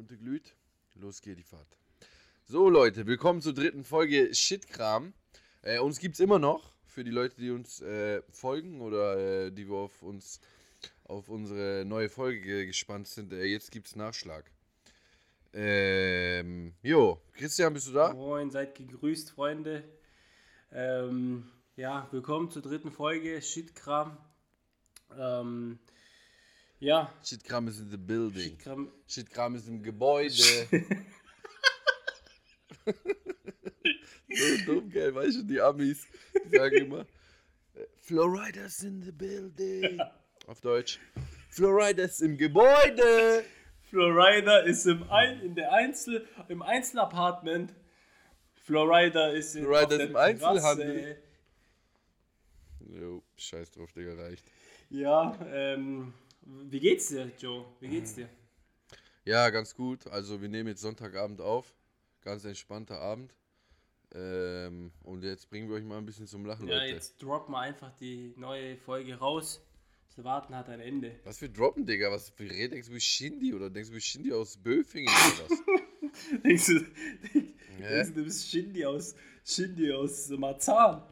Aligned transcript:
Lunte 0.00 0.16
glüht. 0.16 0.54
Los 0.94 1.20
geht 1.20 1.38
die 1.38 1.42
Fahrt. 1.42 1.76
So, 2.46 2.70
Leute, 2.70 3.06
willkommen 3.06 3.42
zur 3.42 3.52
dritten 3.52 3.84
Folge 3.84 4.34
Shitkram. 4.34 5.12
Äh, 5.60 5.78
uns 5.80 5.98
gibt 5.98 6.14
es 6.14 6.20
immer 6.20 6.38
noch 6.38 6.72
für 6.86 7.04
die 7.04 7.10
Leute, 7.10 7.36
die 7.38 7.50
uns 7.50 7.82
äh, 7.82 8.22
folgen 8.30 8.80
oder 8.80 9.18
äh, 9.18 9.50
die 9.50 9.68
wir 9.68 9.76
auf 9.76 10.02
uns 10.02 10.40
auf 11.04 11.28
unsere 11.28 11.84
neue 11.84 12.08
Folge 12.08 12.64
gespannt 12.64 13.08
sind. 13.08 13.34
Äh, 13.34 13.44
jetzt 13.44 13.70
gibt 13.72 13.88
es 13.88 13.94
Nachschlag. 13.94 14.50
Ähm, 15.52 16.72
jo, 16.82 17.20
Christian, 17.34 17.74
bist 17.74 17.88
du 17.88 17.92
da? 17.92 18.14
Moin, 18.14 18.50
seid 18.50 18.74
gegrüßt, 18.76 19.32
Freunde. 19.32 19.84
Ähm, 20.72 21.46
ja, 21.76 22.08
willkommen 22.10 22.50
zur 22.50 22.62
dritten 22.62 22.90
Folge 22.90 23.42
Shitkram. 23.42 24.16
Ähm, 25.14 25.78
ja, 26.80 27.12
Shitkram 27.22 27.68
ist 27.68 27.78
in 27.78 27.90
the 27.90 27.96
building. 27.96 28.42
Shitkram. 28.42 28.90
Shitkram 29.06 29.54
ist 29.54 29.68
im 29.68 29.82
Gebäude. 29.82 30.32
so 34.28 34.56
dumm, 34.66 34.90
gell? 34.90 35.14
Weißt 35.14 35.38
du, 35.38 35.42
die 35.42 35.60
Amis, 35.60 36.06
die 36.44 36.56
sagen 36.56 36.76
immer, 36.76 37.00
äh, 37.74 37.86
Florida's 38.00 38.82
in 38.82 39.02
the 39.02 39.12
building. 39.12 40.00
Auf 40.46 40.60
Deutsch. 40.60 40.98
Florida's 41.50 42.20
im 42.20 42.36
Gebäude. 42.36 43.44
Florida 43.90 44.58
ist 44.60 44.86
im, 44.86 45.02
Ein 45.10 45.40
in 45.40 45.54
der 45.54 45.72
Einzel 45.72 46.26
im 46.48 46.62
Einzelapartment. 46.62 47.74
Florida 48.54 49.30
ist, 49.30 49.56
in, 49.56 49.64
Florida 49.64 49.96
ist 49.96 50.00
im 50.00 50.12
Terrasse. 50.12 50.44
Einzelhandel. 50.44 51.22
Jo, 52.88 53.22
scheiß 53.36 53.70
drauf, 53.72 53.92
Digga, 53.92 54.14
reicht. 54.14 54.44
Ja, 54.90 55.36
ähm, 55.52 56.14
wie 56.42 56.80
geht's 56.80 57.08
dir, 57.08 57.30
Joe? 57.38 57.64
Wie 57.80 57.88
geht's 57.88 58.14
dir? 58.14 58.28
Ja, 59.24 59.50
ganz 59.50 59.74
gut. 59.74 60.06
Also 60.08 60.40
wir 60.40 60.48
nehmen 60.48 60.68
jetzt 60.68 60.80
Sonntagabend 60.80 61.40
auf. 61.40 61.74
Ganz 62.22 62.44
entspannter 62.44 63.00
Abend. 63.00 63.34
Ähm, 64.12 64.92
und 65.04 65.22
jetzt 65.22 65.48
bringen 65.50 65.68
wir 65.68 65.76
euch 65.76 65.84
mal 65.84 65.98
ein 65.98 66.06
bisschen 66.06 66.26
zum 66.26 66.44
Lachen, 66.44 66.66
Ja, 66.68 66.78
Leute. 66.78 66.94
jetzt 66.94 67.22
droppen 67.22 67.52
wir 67.54 67.60
einfach 67.60 67.94
die 67.96 68.34
neue 68.36 68.76
Folge 68.76 69.14
raus. 69.16 69.60
Das 70.16 70.24
Warten 70.24 70.54
hat 70.56 70.68
ein 70.68 70.80
Ende. 70.80 71.20
Was 71.24 71.38
für 71.38 71.48
Droppen, 71.48 71.86
Digga? 71.86 72.10
Was 72.10 72.30
für 72.30 72.42
Rede? 72.50 72.70
Denkst 72.70 72.88
du, 72.88 72.94
wie 72.94 73.00
Shindy? 73.00 73.54
Oder 73.54 73.70
denkst 73.70 73.90
du, 73.90 73.94
wie 73.96 74.00
Shindy 74.00 74.32
aus 74.32 74.56
Böfingen 74.56 75.08
oder 75.14 75.50
was? 75.50 76.42
Denkst 76.42 76.66
du, 76.66 76.80
Hä? 77.32 77.44
denkst 77.78 78.08
du, 78.08 78.14
du 78.14 78.24
bist 78.24 78.50
Shindy 78.50 78.84
aus, 78.84 79.14
Shindy 79.44 79.92
aus 79.92 80.28
Marzahn? 80.30 81.02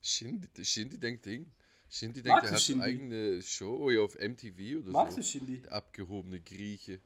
Shindy, 0.00 0.64
Shindy 0.64 0.98
denkt 0.98 1.24
Ding. 1.24 1.50
Shindy 1.94 2.22
denkt, 2.22 2.28
Magst 2.28 2.50
er 2.50 2.54
hat 2.56 2.62
Shindy? 2.62 2.82
eine 2.82 2.92
eigene 2.92 3.42
Show 3.42 3.90
auf 4.02 4.18
MTV 4.18 4.78
oder 4.82 4.90
Magst 4.92 5.16
so. 5.16 5.20
du 5.20 5.26
Shindy? 5.26 5.58
Der 5.60 5.72
abgehobene 5.72 6.40
Grieche. 6.40 7.00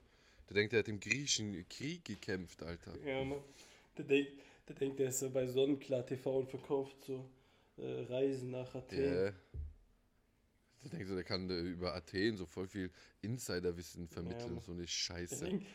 Der 0.49 0.55
denkt, 0.55 0.73
er 0.75 0.79
hat 0.81 0.89
im 0.89 1.01
griechischen 1.01 1.69
Krieg 1.69 2.05
gekämpft, 2.05 2.63
Alter. 2.63 2.95
Ja, 3.05 3.25
ne? 3.25 3.43
Der 3.99 4.05
denkt, 4.05 4.33
der 4.69 4.77
denkt, 4.77 4.99
der 5.01 5.09
ist 5.09 5.19
so 5.19 5.31
bei 5.31 5.47
Sonnenklar 5.47 6.07
TV 6.07 6.39
und 6.39 6.49
verkauft 6.49 6.97
so 7.05 7.29
äh, 7.79 8.03
Reisen 8.05 8.51
nach 8.51 8.75
Athen. 8.75 8.99
Der, 9.01 9.35
der 10.83 10.91
denkt 10.91 11.09
so, 11.09 11.15
der 11.15 11.25
kann 11.25 11.51
äh, 11.51 11.59
über 11.61 11.95
Athen 11.95 12.37
so 12.37 12.47
voll 12.47 12.69
viel 12.69 12.91
Insiderwissen 13.23 14.07
vermitteln. 14.09 14.55
Mann. 14.55 14.63
so 14.65 14.73
eine 14.73 14.87
Der, 15.31 15.37
Scheiße. 15.37 15.45
denkt, 15.45 15.67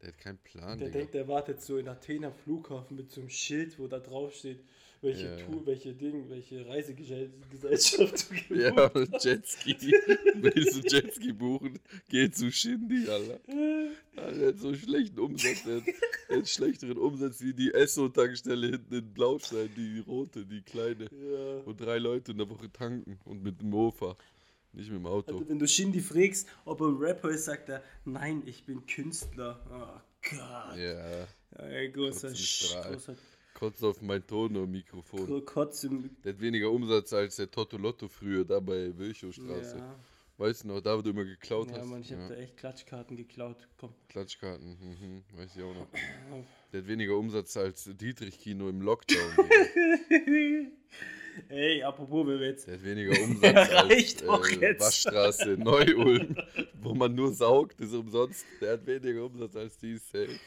Der 0.00 0.08
hat 0.08 0.18
keinen 0.18 0.38
Plan, 0.38 0.78
der 0.78 0.88
Digga. 0.88 0.98
denkt, 1.00 1.14
der 1.14 1.28
wartet 1.28 1.60
so 1.62 1.76
in 1.78 1.88
Athen 1.88 2.24
am 2.24 2.34
Flughafen 2.34 2.96
mit 2.96 3.10
so 3.10 3.20
einem 3.20 3.30
Schild, 3.30 3.78
wo 3.78 3.86
da 3.88 3.98
drauf 3.98 4.34
steht, 4.34 4.60
welche 5.02 5.26
Ja, 5.26 5.36
ja. 5.36 5.46
Tour, 5.46 5.66
welche 5.66 5.94
Ding, 5.94 6.28
welche 6.28 6.66
Reisegesellschaft 6.66 8.30
du 8.48 8.54
Ja, 8.54 8.88
gebucht 8.88 9.24
Jetski. 9.24 9.76
Willst 10.34 10.76
du 10.76 10.96
Jetski 10.96 11.32
buchen? 11.32 11.78
Geh 12.08 12.30
zu 12.30 12.50
Shindy, 12.50 13.08
Alter. 13.08 13.40
Ja, 14.16 14.30
der 14.30 14.48
hat 14.48 14.58
so 14.58 14.68
einen 14.68 14.76
schlechten 14.76 15.18
Umsatz. 15.18 15.62
Der 15.64 15.76
hat, 15.76 15.82
der 16.28 16.38
hat 16.38 16.48
schlechteren 16.48 16.98
Umsatz 16.98 17.40
wie 17.40 17.54
die 17.54 17.72
Esso-Tankstelle 17.72 18.68
hinten 18.68 18.94
in 18.94 19.12
Blaustein, 19.14 19.70
die 19.76 20.00
rote, 20.00 20.44
die 20.44 20.62
kleine. 20.62 21.04
Ja. 21.04 21.66
Wo 21.66 21.72
drei 21.72 21.98
Leute 21.98 22.32
in 22.32 22.38
der 22.38 22.48
Woche 22.48 22.70
tanken 22.70 23.18
und 23.24 23.42
mit 23.42 23.60
dem 23.60 23.70
Mofa. 23.70 24.16
Nicht 24.72 24.90
mit 24.90 25.00
dem 25.00 25.06
Auto. 25.06 25.32
Also, 25.34 25.48
wenn 25.48 25.58
du 25.58 25.66
Shindy 25.66 26.00
fragst, 26.00 26.48
ob 26.64 26.80
er 26.80 26.88
ein 26.88 26.96
Rapper 26.96 27.30
ist, 27.30 27.46
sagt 27.46 27.68
er, 27.70 27.82
nein, 28.04 28.42
ich 28.46 28.64
bin 28.64 28.86
Künstler. 28.86 29.58
Oh 29.68 30.00
Gott. 30.30 30.76
Ja, 30.76 31.26
Ja, 31.56 31.64
ey, 31.64 31.90
großer, 31.90 32.28
großer 32.28 33.16
kotzt 33.60 33.84
auf 33.84 34.00
mein 34.02 34.26
Tono-Mikrofon. 34.26 35.26
Kro- 35.26 35.40
Kotz 35.44 35.84
im... 35.84 36.10
Der 36.24 36.32
hat 36.32 36.40
weniger 36.40 36.70
Umsatz 36.70 37.12
als 37.12 37.36
der 37.36 37.50
Toto 37.50 37.76
Lotto 37.76 38.08
früher 38.08 38.44
da 38.44 38.58
bei 38.58 38.96
Wilchowstraße. 38.96 39.76
Ja, 39.78 39.94
Weißt 40.38 40.64
du 40.64 40.68
noch, 40.68 40.80
da 40.80 40.96
wo 40.96 41.02
du 41.02 41.10
immer 41.10 41.24
geklaut 41.24 41.70
ja 41.70 41.76
hast? 41.76 41.86
Mann, 41.86 42.00
ich 42.00 42.10
hab 42.12 42.18
Ja, 42.20 42.28
da 42.30 42.34
echt 42.36 42.56
Klatschkarten 42.56 43.14
geklaut. 43.18 43.68
Komm. 43.76 43.92
Klatschkarten, 44.08 44.70
mhm, 44.80 45.22
weiß 45.38 45.54
ich 45.54 45.62
auch 45.62 45.74
noch. 45.74 45.86
Der 46.72 46.80
hat 46.80 46.88
weniger 46.88 47.16
Umsatz 47.18 47.54
als 47.58 47.84
Dietrich-Kino 47.92 48.70
im 48.70 48.80
Lockdown. 48.80 49.18
Ey, 51.48 51.82
apropos, 51.82 52.26
wer 52.26 52.38
jetzt... 52.40 52.66
Der 52.66 52.74
hat 52.74 52.84
weniger 52.84 53.20
Umsatz 53.22 53.70
als 53.74 54.22
äh. 54.22 54.80
Waschstraße 54.80 55.48
Neu-Ulm, 55.58 56.34
wo 56.80 56.94
man 56.94 57.14
nur 57.14 57.32
saugt, 57.32 57.80
ist 57.80 57.92
umsonst. 57.94 58.44
Der 58.60 58.72
hat 58.74 58.86
weniger 58.86 59.24
Umsatz 59.26 59.54
als 59.56 59.76
die 59.78 59.96
Safe. 59.98 60.38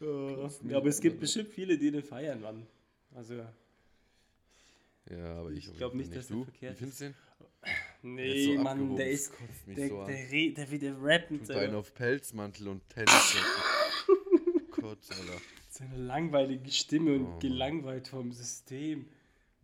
Ja, 0.00 0.76
aber 0.76 0.88
es 0.88 1.00
gibt 1.00 1.20
bestimmt 1.20 1.48
viele, 1.50 1.76
die 1.78 1.90
den 1.90 2.02
feiern, 2.02 2.40
Mann. 2.40 2.66
Also, 3.14 3.34
Ja, 5.10 5.36
aber 5.40 5.50
ich, 5.50 5.58
Ich 5.58 5.70
auf 5.70 5.76
glaub 5.76 5.92
jeden 5.94 6.08
nicht, 6.10 6.16
dass 6.16 6.26
der 6.28 6.36
Du? 6.36 6.44
verkehrt 6.44 6.74
Wie 6.74 6.78
findest 6.78 7.00
du 7.00 7.04
den? 7.04 7.14
nee, 8.02 8.26
Der 8.28 8.36
ist 8.36 8.44
so 8.44 8.52
Mann, 8.62 8.96
der 8.96 9.10
ist... 9.10 9.32
Der, 9.66 9.88
so 9.88 10.04
der, 10.06 10.30
re- 10.30 10.52
der 10.52 10.70
wieder 10.70 11.02
rappt 11.02 11.30
mit 11.30 11.40
Tut 11.40 11.50
einen 11.56 11.74
auf 11.74 11.94
Pelzmantel 11.94 12.68
und 12.68 12.88
Tennis. 12.88 13.36
Kotz, 14.70 15.10
Alter. 15.10 15.40
seiner 15.70 15.96
langweiligen 15.98 16.70
Stimme 16.70 17.14
und 17.14 17.26
Oh, 17.26 17.38
gelangweilt 17.40 18.08
vom 18.08 18.32
System. 18.32 19.06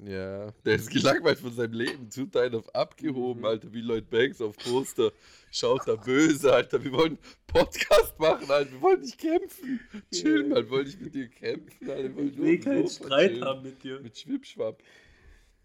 Ja, 0.07 0.51
der 0.65 0.75
ist 0.75 0.91
gelangweilt 0.91 1.39
von 1.39 1.53
seinem 1.53 1.73
Leben. 1.73 2.11
Tut 2.11 2.37
einen 2.37 2.57
auf 2.57 2.75
abgehoben, 2.75 3.41
Mhm. 3.41 3.47
Alter, 3.47 3.73
wie 3.73 3.81
Lloyd 3.81 4.11
Banks 4.11 4.41
auf 4.41 4.57
Poster. 4.57 5.13
Schaut 5.51 5.87
da 5.87 5.95
böse, 5.97 6.53
Alter. 6.53 6.83
Wir 6.85 6.93
wollen 6.93 7.17
Podcast 7.47 8.19
machen, 8.19 8.51
Alter. 8.51 8.73
Wir 8.73 8.83
wollen 8.83 9.01
nicht 9.01 9.19
kämpfen. 9.19 9.81
Chill 10.13 10.45
mal, 10.45 10.69
wollen 10.69 10.87
nicht 10.87 11.01
mit 11.01 11.15
dir 11.15 11.29
kämpfen, 11.29 11.89
Alter. 11.91 12.17
Wir 12.17 12.25
Ich 12.25 12.37
will 12.39 12.59
keinen 12.61 12.89
Streit 12.89 13.31
chillen. 13.33 13.45
haben 13.45 13.63
mit 13.63 13.83
dir. 13.83 14.01
Mit 14.01 14.19
Schwippschwapp. 14.19 14.83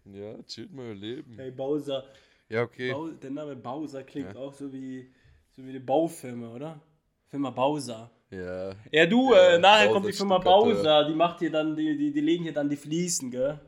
Ja, 0.06 0.42
chillt 0.44 0.72
mal 0.72 0.86
euer 0.86 0.94
Leben. 0.94 1.34
Hey, 1.36 1.50
Bowser. 1.50 2.04
Ja, 2.48 2.62
okay. 2.62 2.92
Bau, 2.92 3.08
der 3.08 3.30
Name 3.30 3.56
Bowser 3.56 4.02
klingt 4.04 4.34
Ja. 4.34 4.40
auch 4.40 4.54
so 4.54 4.72
wie, 4.72 5.12
so 5.50 5.62
wie 5.64 5.70
eine 5.70 5.80
Baufirma, 5.80 6.54
oder? 6.54 6.80
Firma 7.28 7.50
Bowser. 7.50 8.10
Ja. 8.30 8.74
Ja, 8.90 9.06
du, 9.06 9.32
Ja, 9.34 9.54
äh, 9.54 9.58
nachher 9.58 9.86
Bowser 9.88 9.92
kommt 9.92 10.08
die 10.08 10.12
Firma 10.14 10.40
Stuckateur. 10.40 10.74
Bowser, 10.74 11.08
die 11.08 11.14
macht 11.14 11.38
hier 11.40 11.50
dann, 11.50 11.76
die, 11.76 11.96
die, 11.96 12.12
die 12.12 12.20
legen 12.20 12.44
hier 12.44 12.52
dann 12.52 12.68
die 12.68 12.76
Fliesen, 12.76 13.30
gell? 13.30 13.60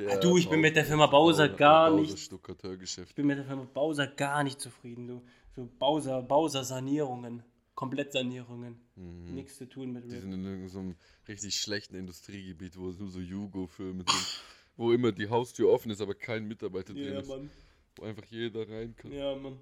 Ja 0.00 0.16
du, 0.18 0.36
ich 0.36 0.48
bin 0.48 0.60
mit 0.60 0.76
der 0.76 0.84
Firma 0.84 1.06
Bowser 1.06 1.48
gar 1.48 1.90
nicht-. 1.90 2.30
Ich 2.32 3.14
bin 3.14 3.26
mit 3.26 3.38
der 3.38 3.44
Firma 3.44 3.66
Bowser 3.72 4.06
gar 4.06 4.42
nicht 4.44 4.60
zufrieden, 4.60 5.06
du. 5.08 5.22
So 5.56 5.68
Bowser, 5.78 6.22
Bowser-Sanierungen. 6.22 7.42
Komplettsanierungen. 7.74 8.76
Mhm. 8.96 9.34
Nichts 9.34 9.56
zu 9.56 9.66
tun 9.68 9.92
mit 9.92 10.04
Die 10.04 10.10
Rap. 10.12 10.20
sind 10.20 10.32
in 10.34 10.44
irgendeinem 10.44 10.96
richtig 11.26 11.54
schlechten 11.54 11.96
Industriegebiet, 11.96 12.76
wo 12.78 12.90
es 12.90 12.98
nur 12.98 13.08
so 13.08 13.20
Jugo-Firmen 13.20 14.04
sind. 14.06 14.42
Wo 14.76 14.92
immer 14.92 15.12
die 15.12 15.28
Haustür 15.28 15.70
offen 15.70 15.90
ist, 15.90 16.00
aber 16.00 16.14
kein 16.14 16.46
Mitarbeiter 16.46 16.92
drin 16.92 17.12
Ja, 17.14 17.20
ist. 17.20 17.28
Mann. 17.28 17.50
Wo 17.96 18.04
einfach 18.04 18.24
jeder 18.26 18.68
rein 18.68 18.94
kann. 18.96 19.12
Ja, 19.12 19.34
Mann. 19.34 19.56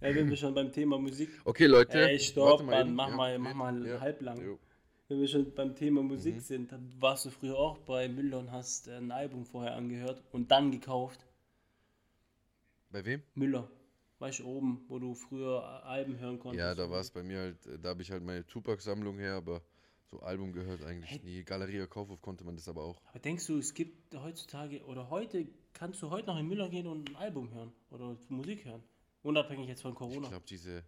Ja, 0.00 0.14
wenn 0.14 0.28
wir 0.28 0.36
schon 0.36 0.54
beim 0.54 0.72
Thema 0.72 0.98
Musik. 0.98 1.28
Okay, 1.44 1.66
Leute. 1.66 2.08
Ey, 2.08 2.18
stopp, 2.18 2.60
warte 2.60 2.64
Mann, 2.64 2.86
eben. 2.88 2.94
mach 2.96 3.08
Ja, 3.10 3.16
mal, 3.16 3.38
mach 3.38 3.54
mal 3.54 4.00
halblang. 4.00 4.42
jo. 4.44 4.58
Wenn 5.08 5.20
wir 5.20 5.28
schon 5.28 5.54
beim 5.54 5.74
Thema 5.76 6.02
Musik 6.02 6.36
Mhm. 6.36 6.40
sind, 6.40 6.72
dann 6.72 6.92
warst 7.00 7.24
du 7.26 7.30
früher 7.30 7.56
auch 7.56 7.78
bei 7.78 8.08
Müller 8.08 8.38
und 8.40 8.50
hast 8.50 8.88
äh, 8.88 8.96
ein 8.96 9.12
Album 9.12 9.44
vorher 9.44 9.74
angehört 9.76 10.22
und 10.32 10.50
dann 10.50 10.70
gekauft. 10.72 11.24
Bei 12.90 13.04
wem? 13.04 13.22
Müller. 13.34 13.70
Weißt 14.18 14.40
du, 14.40 14.46
oben, 14.46 14.84
wo 14.88 14.98
du 14.98 15.14
früher 15.14 15.58
äh, 15.58 15.86
Alben 15.86 16.18
hören 16.18 16.38
konntest. 16.38 16.58
Ja, 16.60 16.74
da 16.74 16.90
war 16.90 17.00
es 17.00 17.10
bei 17.10 17.22
mir 17.22 17.38
halt, 17.38 17.66
äh, 17.66 17.78
da 17.78 17.90
habe 17.90 18.02
ich 18.02 18.10
halt 18.10 18.24
meine 18.24 18.44
Tupac-Sammlung 18.46 19.18
her, 19.18 19.34
aber 19.34 19.62
so 20.10 20.20
Album 20.20 20.52
gehört 20.52 20.82
eigentlich 20.82 21.10
Hey. 21.10 21.20
nie. 21.22 21.44
Galeria 21.44 21.86
Kaufhof 21.86 22.20
konnte 22.22 22.44
man 22.44 22.56
das 22.56 22.68
aber 22.68 22.82
auch. 22.82 23.00
Aber 23.10 23.18
denkst 23.20 23.46
du, 23.46 23.58
es 23.58 23.74
gibt 23.74 24.14
heutzutage 24.14 24.84
oder 24.86 25.10
heute 25.10 25.46
kannst 25.72 26.02
du 26.02 26.10
heute 26.10 26.28
noch 26.28 26.38
in 26.38 26.46
Müller 26.48 26.68
gehen 26.68 26.86
und 26.86 27.10
ein 27.10 27.16
Album 27.16 27.52
hören 27.52 27.72
oder 27.90 28.16
Musik 28.28 28.64
hören? 28.64 28.82
Unabhängig 29.22 29.68
jetzt 29.68 29.82
von 29.82 29.92
Ich 29.92 29.98
Corona. 29.98 30.28
glaube, 30.28 30.46
diese, 30.48 30.82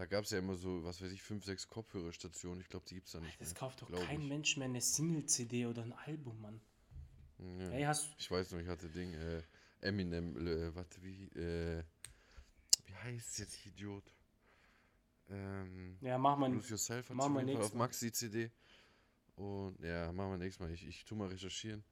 da 0.00 0.06
gab 0.06 0.24
es 0.24 0.30
ja 0.30 0.38
immer 0.38 0.54
so, 0.54 0.82
was 0.82 1.02
weiß 1.02 1.12
ich, 1.12 1.22
fünf, 1.22 1.44
sechs 1.44 1.68
Kopfhörerstationen. 1.68 2.62
Ich 2.62 2.70
glaube, 2.70 2.86
die 2.88 2.94
gibt 2.94 3.08
es 3.08 3.12
da 3.12 3.20
nicht 3.20 3.38
Das 3.38 3.48
mehr. 3.48 3.58
kauft 3.58 3.82
doch 3.82 3.90
kein 3.90 4.22
ich. 4.22 4.28
Mensch 4.28 4.56
mehr 4.56 4.64
eine 4.64 4.80
Single-CD 4.80 5.66
oder 5.66 5.82
ein 5.82 5.92
Album, 5.92 6.40
Mann. 6.40 6.58
Ja. 7.38 7.68
Ey, 7.68 7.82
hast 7.82 8.08
Ich 8.18 8.30
weiß 8.30 8.50
noch, 8.52 8.60
ich 8.60 8.66
hatte 8.68 8.88
Ding, 8.88 9.12
äh, 9.12 9.42
Eminem, 9.82 10.38
äh, 10.46 10.74
warte, 10.74 11.02
wie, 11.02 11.28
äh, 11.38 11.84
wie 12.86 12.94
heißt 12.94 13.28
es 13.28 13.38
jetzt, 13.38 13.66
Idiot? 13.66 14.10
Ähm, 15.28 15.98
Ja, 16.00 16.16
mach 16.16 16.38
mal. 16.38 16.50
Lose 16.50 16.70
Yourself 16.70 17.10
mach 17.10 17.28
mal 17.28 17.56
auf. 17.58 17.74
Maxi-CD. 17.74 18.50
Und 19.36 19.78
ja, 19.84 20.10
machen 20.12 20.30
wir 20.30 20.38
nächstes 20.38 20.60
Mal. 20.60 20.72
Ich, 20.72 20.86
ich 20.86 21.04
tu 21.04 21.14
mal 21.14 21.28
recherchieren 21.28 21.84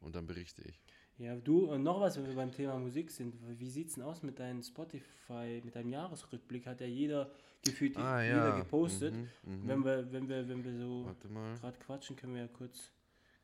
und 0.00 0.16
dann 0.16 0.26
berichte 0.26 0.62
ich. 0.62 0.81
Ja, 1.18 1.36
du, 1.36 1.66
und 1.66 1.82
noch 1.82 2.00
was, 2.00 2.16
wenn 2.16 2.26
wir 2.26 2.34
beim 2.34 2.50
Thema 2.52 2.78
Musik 2.78 3.10
sind. 3.10 3.34
Wie 3.58 3.68
sieht's 3.68 3.94
denn 3.94 4.02
aus 4.02 4.22
mit 4.22 4.38
deinem 4.38 4.62
Spotify, 4.62 5.60
mit 5.64 5.74
deinem 5.76 5.90
Jahresrückblick? 5.90 6.66
Hat 6.66 6.80
ja 6.80 6.86
jeder 6.86 7.30
gefühlt 7.64 7.96
Ah, 7.96 8.22
jeder 8.22 8.48
ja. 8.48 8.58
gepostet. 8.58 9.14
Mhm, 9.14 9.28
mhm. 9.44 9.68
Wenn 9.68 9.84
wir, 9.84 10.12
wenn 10.12 10.28
wir, 10.28 10.48
wenn 10.48 10.64
wir 10.64 10.76
so 10.76 11.14
gerade 11.60 11.78
quatschen, 11.78 12.16
können 12.16 12.34
wir 12.34 12.42
ja 12.42 12.48
kurz, 12.48 12.90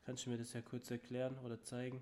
kannst 0.03 0.25
du 0.25 0.29
mir 0.31 0.37
das 0.37 0.51
ja 0.53 0.61
kurz 0.61 0.91
erklären 0.91 1.37
oder 1.45 1.61
zeigen? 1.61 2.01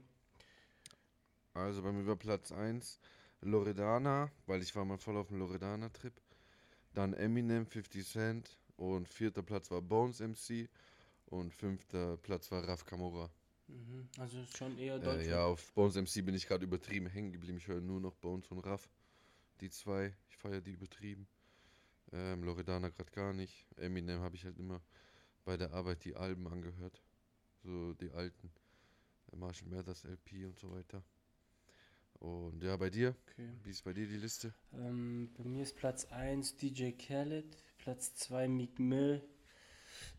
Also 1.53 1.81
bei 1.81 1.91
mir 1.91 2.05
war 2.07 2.15
Platz 2.15 2.51
1 2.51 2.99
Loredana, 3.41 4.31
weil 4.45 4.61
ich 4.61 4.75
war 4.75 4.85
mal 4.85 4.97
voll 4.97 5.17
auf 5.17 5.27
dem 5.27 5.39
Loredana-Trip. 5.39 6.13
Dann 6.93 7.13
Eminem, 7.13 7.65
50 7.65 8.07
Cent. 8.07 8.57
Und 8.77 9.09
vierter 9.09 9.41
Platz 9.41 9.71
war 9.71 9.81
Bones 9.81 10.19
MC. 10.19 10.69
Und 11.25 11.53
fünfter 11.53 12.17
Platz 12.17 12.51
war 12.51 12.67
Raf 12.67 12.85
Kamora. 12.85 13.29
Mhm. 13.67 14.07
Also 14.17 14.43
schon 14.45 14.77
eher 14.77 14.95
Äh, 14.95 14.99
Deutschland. 14.99 15.25
ja, 15.27 15.45
auf 15.45 15.71
Bones 15.73 15.95
MC 15.95 16.25
bin 16.25 16.35
ich 16.35 16.47
gerade 16.47 16.63
übertrieben 16.65 17.07
hängen 17.07 17.31
geblieben. 17.31 17.57
Ich 17.57 17.67
höre 17.67 17.81
nur 17.81 17.99
noch 17.99 18.15
Bones 18.15 18.47
und 18.49 18.59
Raff. 18.59 18.89
Die 19.61 19.69
zwei, 19.69 20.15
ich 20.29 20.37
feiere 20.37 20.61
die 20.61 20.71
übertrieben. 20.71 21.27
Ähm, 22.13 22.43
Loredana 22.43 22.89
gerade 22.89 23.11
gar 23.11 23.33
nicht. 23.33 23.65
Eminem 23.77 24.21
habe 24.21 24.35
ich 24.35 24.45
halt 24.45 24.57
immer 24.57 24.81
bei 25.45 25.57
der 25.57 25.73
Arbeit 25.73 26.05
die 26.05 26.15
Alben 26.15 26.47
angehört. 26.47 27.01
So 27.63 27.93
die 27.95 28.11
alten. 28.11 28.51
Äh, 29.31 29.35
Marshall 29.35 29.67
Mathers 29.69 30.03
LP 30.05 30.45
und 30.45 30.57
so 30.59 30.71
weiter. 30.71 31.03
Und 32.19 32.63
ja, 32.63 32.75
bei 32.77 32.89
dir? 32.89 33.15
Okay. 33.27 33.49
Wie 33.63 33.69
ist 33.69 33.83
bei 33.83 33.93
dir 33.93 34.07
die 34.07 34.17
Liste? 34.17 34.53
Ähm, 34.73 35.29
bei 35.37 35.43
mir 35.43 35.63
ist 35.63 35.75
Platz 35.75 36.05
1 36.05 36.55
DJ 36.57 36.91
Khaled, 36.91 37.57
Platz 37.77 38.15
2 38.15 38.47
Meek 38.47 38.79
Mill, 38.79 39.21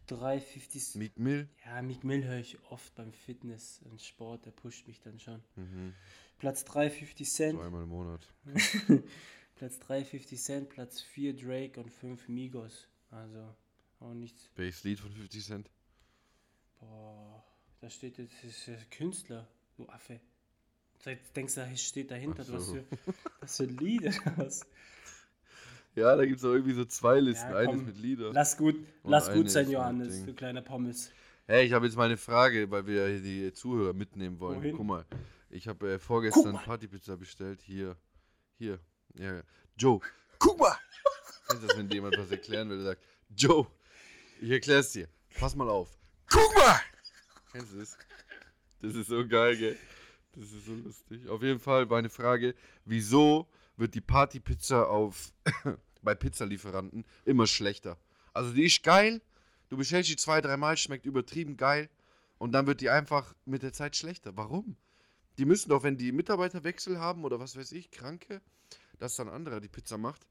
3 0.07 0.41
50 0.41 0.95
Meek 0.97 1.19
Mill? 1.19 1.49
Ja, 1.65 1.83
Meek 1.83 2.05
Mill 2.05 2.25
höre 2.25 2.39
ich 2.39 2.59
oft 2.71 2.95
beim 2.95 3.13
Fitness 3.13 3.81
und 3.85 4.01
Sport, 4.01 4.47
der 4.47 4.51
pusht 4.53 4.87
mich 4.87 5.01
dann 5.01 5.19
schon. 5.21 5.43
Mhm. 5.57 5.95
Platz 6.39 6.65
3 6.65 6.91
50 6.91 7.31
Cent, 7.31 7.59
So 7.59 7.63
einmal 7.63 7.83
im 7.83 7.89
Monat. 7.91 8.27
Platz 9.57 9.79
3 9.81 10.05
50 10.05 10.41
Cent, 10.41 10.69
Platz 10.69 11.01
4 11.01 11.37
Drake 11.37 11.81
und 11.81 11.91
5 11.91 12.29
Migos. 12.29 12.87
Also 13.11 13.55
auch 14.01 14.15
nichts. 14.15 14.49
Welches 14.57 14.85
Lied 14.85 15.01
von 15.01 15.13
50 15.13 15.45
Cent? 15.45 15.71
Boah, 16.79 17.45
da 17.81 17.91
steht 17.91 18.19
jetzt 18.19 18.35
das 18.43 18.51
ist 18.51 18.67
ja 18.67 18.77
Künstler, 18.91 19.49
du 19.77 19.89
Affe. 19.89 20.21
Jetzt 21.05 21.37
denkst 21.37 21.55
du, 21.55 21.61
da 21.61 21.77
steht 21.77 22.11
dahinter, 22.11 22.45
Ach 22.47 22.53
was, 22.53 22.67
so. 22.67 22.75
für, 22.75 22.85
was 23.41 23.57
für 23.57 23.65
Lied 23.65 24.03
oder 24.03 24.37
was? 24.39 24.61
Ja, 25.99 26.15
da 26.15 26.25
gibt 26.25 26.39
es 26.39 26.45
auch 26.45 26.53
irgendwie 26.53 26.75
so 26.75 26.85
zwei 26.85 27.19
Listen. 27.19 27.51
Ja, 27.51 27.57
Eines 27.57 27.83
mit 27.83 27.99
Lieder. 27.99 28.33
Lass 28.33 28.57
gut, 28.57 28.77
lass 29.03 29.29
eine 29.29 29.37
gut 29.39 29.51
sein, 29.51 29.69
Johannes, 29.69 30.25
du 30.25 30.33
kleiner 30.33 30.63
Pommes. 30.63 31.11
Hey, 31.47 31.67
ich 31.67 31.73
habe 31.73 31.87
jetzt 31.87 31.97
mal 31.97 32.05
eine 32.05 32.17
Frage, 32.17 32.71
weil 32.71 32.87
wir 32.87 33.09
hier 33.09 33.21
die 33.21 33.53
Zuhörer 33.53 33.95
mitnehmen 33.95 34.39
wollen. 34.39 34.61
Wohin? 34.61 34.77
Guck 34.77 34.87
mal, 34.87 35.05
ich 35.51 35.67
habe 35.67 35.95
äh, 35.95 35.99
vorgestern. 35.99 36.55
Partypizza 36.55 37.17
bestellt. 37.17 37.61
Hier, 37.63 37.97
hier. 38.59 38.79
Ja, 39.15 39.43
Joe, 39.77 40.01
guck 40.39 40.59
mal! 40.61 40.77
Kennst 41.49 41.63
du 41.63 41.67
das, 41.67 41.77
wenn 41.77 41.91
jemand 41.91 42.17
was 42.17 42.31
erklären 42.31 42.69
will, 42.69 42.77
der 42.77 42.87
sagt, 42.87 43.03
Joe, 43.37 43.67
ich 44.41 44.51
erklär's 44.51 44.93
dir. 44.93 45.09
Pass 45.41 45.57
mal 45.57 45.69
auf. 45.69 45.99
Guck 46.31 46.55
mal! 46.55 46.81
Kennst 47.51 47.73
du 47.73 47.79
das? 47.79 47.97
Das 48.83 48.95
ist 48.95 49.09
so 49.09 49.27
geil, 49.27 49.57
gell? 49.57 49.77
Das 50.35 50.45
ist 50.45 50.67
so 50.67 50.75
lustig. 50.75 51.29
Auf 51.29 51.43
jeden 51.43 51.59
Fall 51.59 51.87
meine 51.87 52.11
Frage, 52.11 52.55
wieso 52.85 53.49
wird 53.77 53.95
die 53.95 54.01
Partypizza 54.01 54.85
auf 54.85 55.33
bei 56.03 56.15
Pizzalieferanten 56.15 57.05
immer 57.25 57.47
schlechter? 57.47 57.99
Also 58.33 58.53
die 58.53 58.65
ist 58.65 58.83
geil, 58.83 59.21
du 59.69 59.77
bestellst 59.77 60.11
die 60.11 60.17
zwei, 60.17 60.41
dreimal, 60.41 60.77
schmeckt 60.77 61.07
übertrieben 61.07 61.57
geil 61.57 61.89
und 62.39 62.53
dann 62.53 62.67
wird 62.67 62.81
die 62.81 62.91
einfach 62.91 63.35
mit 63.45 63.63
der 63.63 63.73
Zeit 63.73 63.97
schlechter. 63.97 64.37
Warum? 64.37 64.77
Die 65.39 65.45
müssen 65.45 65.69
doch, 65.71 65.83
wenn 65.83 65.97
die 65.97 66.13
Mitarbeiterwechsel 66.13 66.99
haben 66.99 67.25
oder 67.25 67.39
was 67.39 67.57
weiß 67.57 67.73
ich, 67.73 67.91
Kranke, 67.91 68.41
dass 68.99 69.17
dann 69.17 69.29
ein 69.29 69.35
anderer 69.35 69.61
die 69.61 69.69
Pizza 69.69 69.99
macht, 69.99 70.27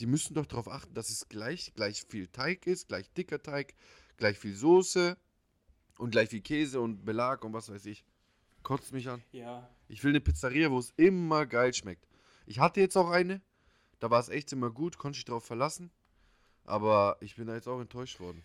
die 0.00 0.06
müssen 0.06 0.34
doch 0.34 0.46
darauf 0.46 0.68
achten, 0.68 0.94
dass 0.94 1.10
es 1.10 1.28
gleich, 1.28 1.72
gleich 1.74 2.04
viel 2.08 2.26
Teig 2.26 2.66
ist, 2.66 2.88
gleich 2.88 3.10
dicker 3.12 3.42
Teig, 3.42 3.74
gleich 4.16 4.38
viel 4.38 4.54
Soße 4.54 5.16
und 5.98 6.10
gleich 6.10 6.30
viel 6.30 6.40
Käse 6.40 6.80
und 6.80 7.04
Belag 7.04 7.44
und 7.44 7.52
was 7.52 7.70
weiß 7.70 7.86
ich. 7.86 8.04
Kotzt 8.62 8.92
mich 8.92 9.08
an. 9.08 9.22
Ja, 9.32 9.68
Ich 9.88 10.04
will 10.04 10.10
eine 10.10 10.20
Pizzeria, 10.20 10.70
wo 10.70 10.78
es 10.78 10.92
immer 10.96 11.46
geil 11.46 11.72
schmeckt. 11.74 12.06
Ich 12.46 12.58
hatte 12.58 12.80
jetzt 12.80 12.96
auch 12.96 13.10
eine, 13.10 13.40
da 14.00 14.10
war 14.10 14.20
es 14.20 14.28
echt 14.28 14.52
immer 14.52 14.70
gut, 14.70 14.98
konnte 14.98 15.18
ich 15.18 15.24
drauf 15.24 15.44
verlassen. 15.44 15.90
Aber 16.64 17.16
ich 17.20 17.36
bin 17.36 17.46
da 17.46 17.54
jetzt 17.54 17.68
auch 17.68 17.80
enttäuscht 17.80 18.20
worden. 18.20 18.42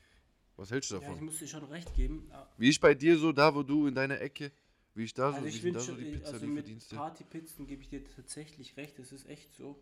Was 0.58 0.72
hältst 0.72 0.92
du 0.92 0.96
ja, 0.96 1.02
ich 1.02 1.08
davon? 1.08 1.26
muss 1.26 1.40
dir 1.40 1.48
schon 1.48 1.64
recht 1.66 1.94
geben. 1.96 2.28
Ah, 2.32 2.46
Wie 2.58 2.70
ist 2.70 2.80
bei 2.80 2.94
dir 2.94 3.18
so, 3.18 3.32
da 3.32 3.54
wo 3.54 3.64
du 3.64 3.88
in 3.88 3.96
deiner 3.96 4.22
Ecke, 4.22 4.52
wie 4.94 5.04
ich 5.04 5.14
da 5.14 5.32
so, 5.32 5.38
Also 5.38 5.46
wie 5.48 5.50
ich 5.50 5.62
finde 5.62 5.80
da 5.80 5.86
so 5.86 5.92
schon, 5.92 6.00
die 6.00 6.14
äh, 6.14 6.26
also 6.26 6.46
mit? 6.48 6.66
Partypizzen 6.90 7.68
gebe 7.68 7.82
ich 7.82 7.90
dir 7.90 8.04
tatsächlich 8.06 8.78
recht, 8.78 8.98
das 9.00 9.12
ist 9.12 9.28
echt 9.28 9.54
so. 9.54 9.82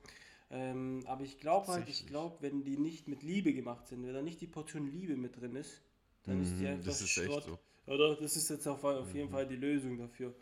Ähm, 0.49 1.03
aber 1.05 1.23
ich 1.23 1.39
glaube 1.39 1.67
halt, 1.67 1.87
ich 1.89 2.05
glaube, 2.07 2.37
wenn 2.41 2.63
die 2.63 2.77
nicht 2.77 3.07
mit 3.07 3.23
Liebe 3.23 3.53
gemacht 3.53 3.87
sind, 3.87 4.05
wenn 4.05 4.13
da 4.13 4.21
nicht 4.21 4.41
die 4.41 4.47
Portion 4.47 4.87
Liebe 4.87 5.15
mit 5.15 5.39
drin 5.39 5.55
ist, 5.55 5.81
dann 6.23 6.41
ist 6.41 6.59
die 6.59 6.65
Mhm, 6.65 6.67
einfach 6.67 6.85
das 6.85 7.01
ist 7.01 7.17
echt 7.17 7.25
Schrott. 7.25 7.43
so. 7.43 7.59
Oder? 7.85 8.15
Das 8.15 8.35
ist 8.35 8.49
jetzt 8.49 8.67
auf, 8.67 8.83
auf 8.83 9.13
jeden 9.13 9.29
Fall 9.29 9.47
die 9.47 9.55
Lösung 9.55 9.97
dafür. 9.97 10.33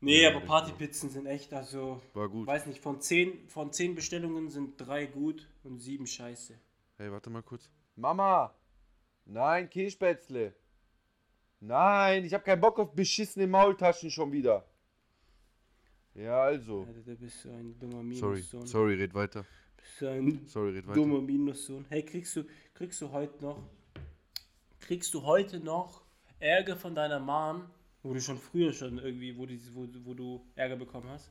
Nee, 0.00 0.22
Ja, 0.22 0.30
aber 0.30 0.40
Partypizzen 0.46 1.10
sind 1.10 1.26
echt, 1.26 1.52
also, 1.52 2.00
War 2.14 2.28
gut. 2.28 2.46
weiß 2.46 2.66
nicht, 2.66 2.80
von 2.80 3.00
zehn, 3.00 3.48
von 3.48 3.72
zehn 3.72 3.94
Bestellungen 3.94 4.48
sind 4.48 4.76
drei 4.76 5.06
gut 5.06 5.48
und 5.64 5.78
sieben 5.80 6.06
scheiße. 6.06 6.54
Hey, 6.98 7.10
warte 7.10 7.30
mal 7.30 7.42
kurz. 7.42 7.68
Mama! 7.96 8.54
Nein, 9.24 9.68
Käsespätzle! 9.68 10.54
Nein, 11.60 12.24
ich 12.24 12.32
habe 12.32 12.44
keinen 12.44 12.60
Bock 12.60 12.78
auf 12.78 12.92
beschissene 12.94 13.46
Maultaschen 13.48 14.10
schon 14.10 14.30
wieder. 14.30 14.64
Ja, 16.14 16.42
also. 16.44 16.84
Alter, 16.86 17.00
du 17.02 17.16
bist 17.16 17.42
so 17.42 17.50
ein 17.50 17.76
dummer 17.78 18.14
Sorry, 18.14 18.36
Minussohn. 18.36 18.66
sorry, 18.66 18.94
red 18.94 19.14
weiter. 19.14 19.44
Bist 19.76 19.98
so 19.98 20.06
ein 20.06 20.46
Sorry, 20.46 20.70
red 20.70 20.86
weiter. 20.86 20.94
dummer 21.00 21.20
Minussohn. 21.20 21.84
Hey, 21.88 22.04
kriegst 22.04 22.36
du, 22.36 22.44
kriegst 22.74 23.00
du 23.02 23.10
heute 23.10 23.42
noch, 23.44 23.58
kriegst 24.80 25.12
du 25.14 25.22
heute 25.22 25.58
noch 25.58 26.02
Ärger 26.38 26.76
von 26.76 26.94
deiner 26.94 27.18
Mom, 27.18 27.68
wo 28.08 28.14
du 28.14 28.20
schon 28.22 28.38
früher 28.38 28.72
schon 28.72 28.98
irgendwie, 28.98 29.36
wo, 29.36 29.44
die, 29.44 29.60
wo, 29.74 29.86
wo 30.04 30.14
du 30.14 30.46
Ärger 30.54 30.76
bekommen 30.76 31.08
hast? 31.10 31.30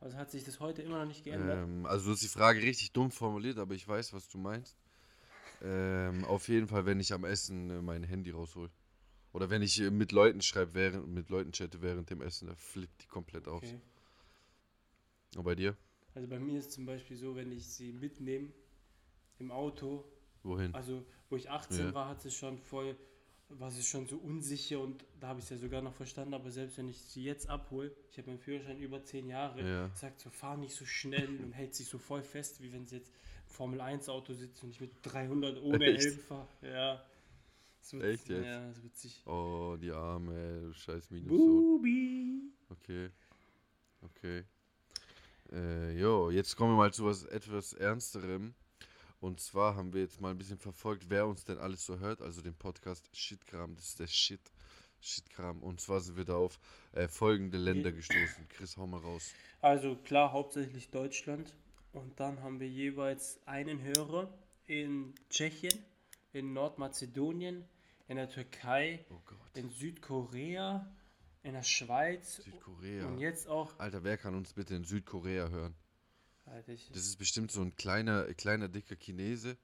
Also 0.00 0.16
hat 0.18 0.30
sich 0.30 0.44
das 0.44 0.60
heute 0.60 0.82
immer 0.82 0.98
noch 0.98 1.06
nicht 1.06 1.24
geändert? 1.24 1.56
Ähm, 1.64 1.86
also 1.86 2.06
du 2.06 2.10
hast 2.12 2.22
die 2.22 2.28
Frage 2.28 2.60
richtig 2.60 2.92
dumm 2.92 3.10
formuliert, 3.10 3.58
aber 3.58 3.74
ich 3.74 3.86
weiß, 3.88 4.12
was 4.12 4.28
du 4.28 4.36
meinst. 4.36 4.76
Ähm, 5.62 6.24
auf 6.24 6.48
jeden 6.48 6.66
Fall, 6.66 6.84
wenn 6.84 7.00
ich 7.00 7.12
am 7.14 7.24
Essen 7.24 7.70
äh, 7.70 7.80
mein 7.80 8.02
Handy 8.02 8.30
raushol. 8.30 8.68
Oder 9.32 9.48
wenn 9.48 9.62
ich 9.62 9.80
äh, 9.80 9.90
mit 9.90 10.12
Leuten 10.12 10.42
schreibe, 10.42 10.74
während 10.74 11.08
mit 11.08 11.30
Leuten 11.30 11.52
chatte 11.52 11.80
während 11.80 12.10
dem 12.10 12.20
Essen, 12.20 12.48
da 12.48 12.54
flippt 12.56 13.04
die 13.04 13.06
komplett 13.06 13.48
aus. 13.48 13.62
Okay. 13.62 13.80
Und 15.36 15.44
bei 15.44 15.54
dir? 15.54 15.76
Also 16.14 16.28
bei 16.28 16.38
mir 16.38 16.58
ist 16.58 16.66
es 16.66 16.74
zum 16.74 16.84
Beispiel 16.84 17.16
so, 17.16 17.36
wenn 17.36 17.52
ich 17.52 17.66
sie 17.66 17.92
mitnehme 17.92 18.50
im 19.38 19.50
Auto, 19.50 20.04
Wohin? 20.42 20.74
also 20.74 21.06
wo 21.30 21.36
ich 21.36 21.48
18 21.48 21.86
Ja. 21.86 21.94
war, 21.94 22.08
hat 22.08 22.20
sie 22.20 22.30
schon 22.30 22.58
voll, 22.58 22.96
war 23.58 23.70
sie 23.70 23.82
schon 23.82 24.06
so 24.06 24.16
unsicher 24.16 24.80
und 24.80 25.04
da 25.20 25.28
habe 25.28 25.38
ich 25.40 25.44
es 25.44 25.50
ja 25.50 25.56
sogar 25.58 25.82
noch 25.82 25.94
verstanden, 25.94 26.34
aber 26.34 26.50
selbst 26.50 26.78
wenn 26.78 26.88
ich 26.88 27.00
sie 27.00 27.24
jetzt 27.24 27.48
abhole, 27.48 27.94
ich 28.10 28.18
habe 28.18 28.28
meinen 28.30 28.38
Führerschein 28.40 28.78
über 28.78 29.02
10 29.04 29.28
Jahre, 29.28 29.60
Ja. 29.62 29.90
sagt 29.94 30.20
so, 30.20 30.30
fahr 30.30 30.56
nicht 30.56 30.74
so 30.74 30.84
schnell 30.84 31.28
und 31.42 31.52
hält 31.52 31.74
sich 31.74 31.86
so 31.86 31.98
voll 31.98 32.22
fest, 32.22 32.62
wie 32.62 32.72
wenn 32.72 32.86
sie 32.86 32.96
jetzt 32.96 33.10
im 33.10 33.52
Formel 33.54 33.80
1 33.80 34.08
Auto 34.08 34.32
sitzt 34.34 34.62
und 34.62 34.70
ich 34.70 34.80
mit 34.80 34.92
300 35.02 35.62
ohne 35.62 35.84
Echt? 35.84 36.04
Helm 36.04 36.18
fahre. 36.18 36.48
Ja. 36.62 37.04
Das 37.80 37.92
wird, 37.94 38.04
Echt 38.04 38.28
jetzt? 38.28 38.44
Ja, 38.46 38.68
das 38.68 38.82
wird 38.82 38.96
sich. 38.96 39.26
Oh, 39.26 39.76
die 39.80 39.90
Arme, 39.90 40.60
du 40.60 40.72
scheiß 40.72 41.10
Minussohn. 41.10 41.36
Bubi. 41.38 42.52
Okay. 42.70 43.10
Okay. 44.02 44.44
Äh, 45.52 45.98
jo, 45.98 46.30
jetzt 46.30 46.56
kommen 46.56 46.72
wir 46.72 46.76
mal 46.76 46.92
zu 46.92 47.04
was 47.04 47.24
etwas 47.24 47.72
Ernsterem. 47.74 48.54
Und 49.22 49.38
zwar 49.38 49.76
haben 49.76 49.92
wir 49.92 50.00
jetzt 50.00 50.20
mal 50.20 50.32
ein 50.32 50.36
bisschen 50.38 50.58
verfolgt, 50.58 51.04
wer 51.08 51.28
uns 51.28 51.44
denn 51.44 51.56
alles 51.58 51.86
so 51.86 52.00
hört. 52.00 52.20
Also 52.20 52.42
den 52.42 52.54
Podcast 52.54 53.08
Shitkram, 53.16 53.76
das 53.76 53.90
ist 53.90 54.00
der 54.00 54.08
Shit. 54.08 54.40
Shitkram. 55.00 55.62
Und 55.62 55.80
zwar 55.80 56.00
sind 56.00 56.16
wir 56.16 56.24
da 56.24 56.34
auf 56.34 56.58
äh, 56.90 57.06
folgende 57.06 57.56
Länder 57.56 57.92
gestoßen. 57.92 58.48
Chris, 58.48 58.76
hau 58.76 58.88
mal 58.88 58.98
raus. 58.98 59.32
Also 59.60 59.94
klar, 59.94 60.32
hauptsächlich 60.32 60.90
Deutschland. 60.90 61.54
Und 61.92 62.18
dann 62.18 62.42
haben 62.42 62.58
wir 62.58 62.68
jeweils 62.68 63.38
einen 63.46 63.80
Hörer 63.80 64.28
in 64.66 65.14
Tschechien, 65.30 65.72
in 66.32 66.52
Nordmazedonien, 66.52 67.64
in 68.08 68.16
der 68.16 68.28
Türkei, 68.28 69.04
Oh 69.08 69.20
in 69.54 69.70
Südkorea, 69.70 70.84
in 71.44 71.52
der 71.52 71.62
Schweiz 71.62 72.42
Südkorea. 72.42 73.06
und 73.06 73.18
jetzt 73.18 73.46
auch. 73.46 73.78
Alter, 73.78 74.02
wer 74.02 74.18
kann 74.18 74.34
uns 74.34 74.52
bitte 74.52 74.74
in 74.74 74.82
Südkorea 74.82 75.48
hören? 75.48 75.76
Ich, 76.66 76.90
Das 76.92 77.06
ist 77.06 77.18
bestimmt 77.18 77.50
so 77.50 77.60
ein 77.62 77.74
kleiner, 77.76 78.24
kleiner, 78.34 78.68
dicker 78.68 78.96
Chinese, 78.96 79.56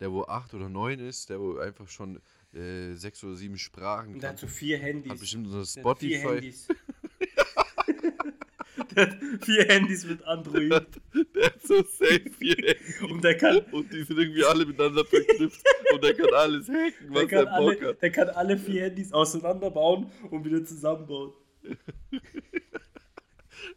der 0.00 0.10
wo 0.12 0.24
acht 0.24 0.52
oder 0.54 0.68
neun 0.68 0.98
ist, 0.98 1.30
der 1.30 1.40
wo 1.40 1.58
einfach 1.58 1.88
schon 1.88 2.20
äh, 2.54 2.94
sechs 2.94 3.22
oder 3.24 3.34
sieben 3.36 3.58
Sprachen 3.58 4.14
und 4.14 4.20
kann. 4.20 4.34
dazu 4.34 4.46
vier 4.46 4.78
Handys. 4.78 5.12
Hat 5.12 5.20
bestimmt 5.20 5.46
so 5.48 5.52
Der 5.52 5.60
hat 5.90 5.98
vier 5.98 6.18
Spotify. 6.18 6.34
Handys. 6.34 6.68
der 8.96 9.06
hat 9.06 9.16
vier 9.44 9.64
Handys 9.66 10.04
mit 10.06 10.22
Android. 10.24 10.86
Der 11.34 11.46
hat 11.46 11.62
so 11.62 11.76
safe 11.84 12.30
hier. 12.40 12.76
Und 13.10 13.22
der 13.22 13.36
kann, 13.36 13.58
Und 13.72 13.92
die 13.92 14.02
sind 14.02 14.18
irgendwie 14.18 14.44
alle 14.44 14.66
miteinander 14.66 15.04
verknüpft. 15.04 15.62
und 15.92 16.02
der 16.02 16.14
kann 16.14 16.34
alles 16.34 16.68
hacken, 16.68 17.14
was 17.14 17.26
der 17.28 17.44
der, 17.44 17.52
alle, 17.52 17.80
hat. 17.88 18.02
der 18.02 18.10
kann 18.10 18.28
alle 18.30 18.58
vier 18.58 18.82
Handys 18.84 19.12
auseinanderbauen 19.12 20.10
und 20.30 20.44
wieder 20.44 20.64
zusammenbauen. 20.64 21.32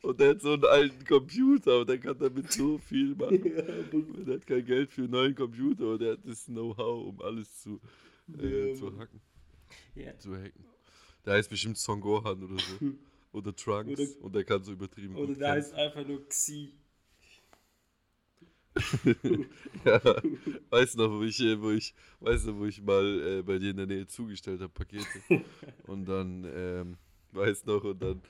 Und 0.01 0.19
der 0.19 0.29
hat 0.31 0.41
so 0.41 0.53
einen 0.53 0.65
alten 0.65 1.05
Computer 1.05 1.79
und 1.81 1.89
der 1.89 1.97
kann 1.99 2.17
damit 2.17 2.51
so 2.51 2.77
viel 2.77 3.15
machen. 3.15 3.43
Und 3.91 4.25
der 4.27 4.35
hat 4.35 4.47
kein 4.47 4.65
Geld 4.65 4.91
für 4.91 5.01
einen 5.03 5.11
neuen 5.11 5.35
Computer 5.35 5.91
und 5.93 6.01
der 6.01 6.13
hat 6.13 6.19
das 6.25 6.45
Know-how, 6.45 7.07
um 7.07 7.21
alles 7.21 7.61
zu, 7.61 7.79
äh, 8.39 8.69
Ja, 8.71 8.75
zu 8.75 8.97
hacken, 8.97 9.21
Ja. 9.95 10.17
zu 10.17 10.35
hacken. 10.35 10.65
Der 11.25 11.33
heißt 11.33 11.49
bestimmt 11.49 11.77
Son 11.77 12.01
Gohan 12.01 12.43
oder 12.43 12.57
so. 12.61 12.85
Oder 13.33 13.55
Trunks. 13.55 13.97
Oder- 13.97 14.25
und 14.25 14.35
der 14.35 14.43
kann 14.43 14.61
so 14.61 14.73
übertrieben 14.73 15.15
Oder 15.15 15.33
der 15.35 15.51
heißt 15.51 15.73
einfach 15.73 16.05
nur 16.05 16.27
Xi. 16.27 16.73
Ja, 19.85 20.01
weißt 20.69 20.97
noch, 20.97 21.11
wo 21.11 21.23
ich, 21.23 21.39
äh, 21.39 21.59
wo 21.61 21.71
ich, 21.71 21.93
weißt 22.19 22.47
du, 22.47 22.57
wo 22.57 22.65
ich 22.65 22.81
mal 22.81 23.39
äh, 23.39 23.41
bei 23.41 23.57
dir 23.57 23.71
in 23.71 23.77
der 23.77 23.85
Nähe 23.87 24.07
zugestellt 24.07 24.61
habe, 24.61 24.71
Pakete. 24.73 25.05
und 25.87 26.05
dann, 26.05 26.45
ähm, 26.53 26.97
weißt 27.35 27.65
noch, 27.67 27.83
und 27.83 28.01
dann, 28.01 28.21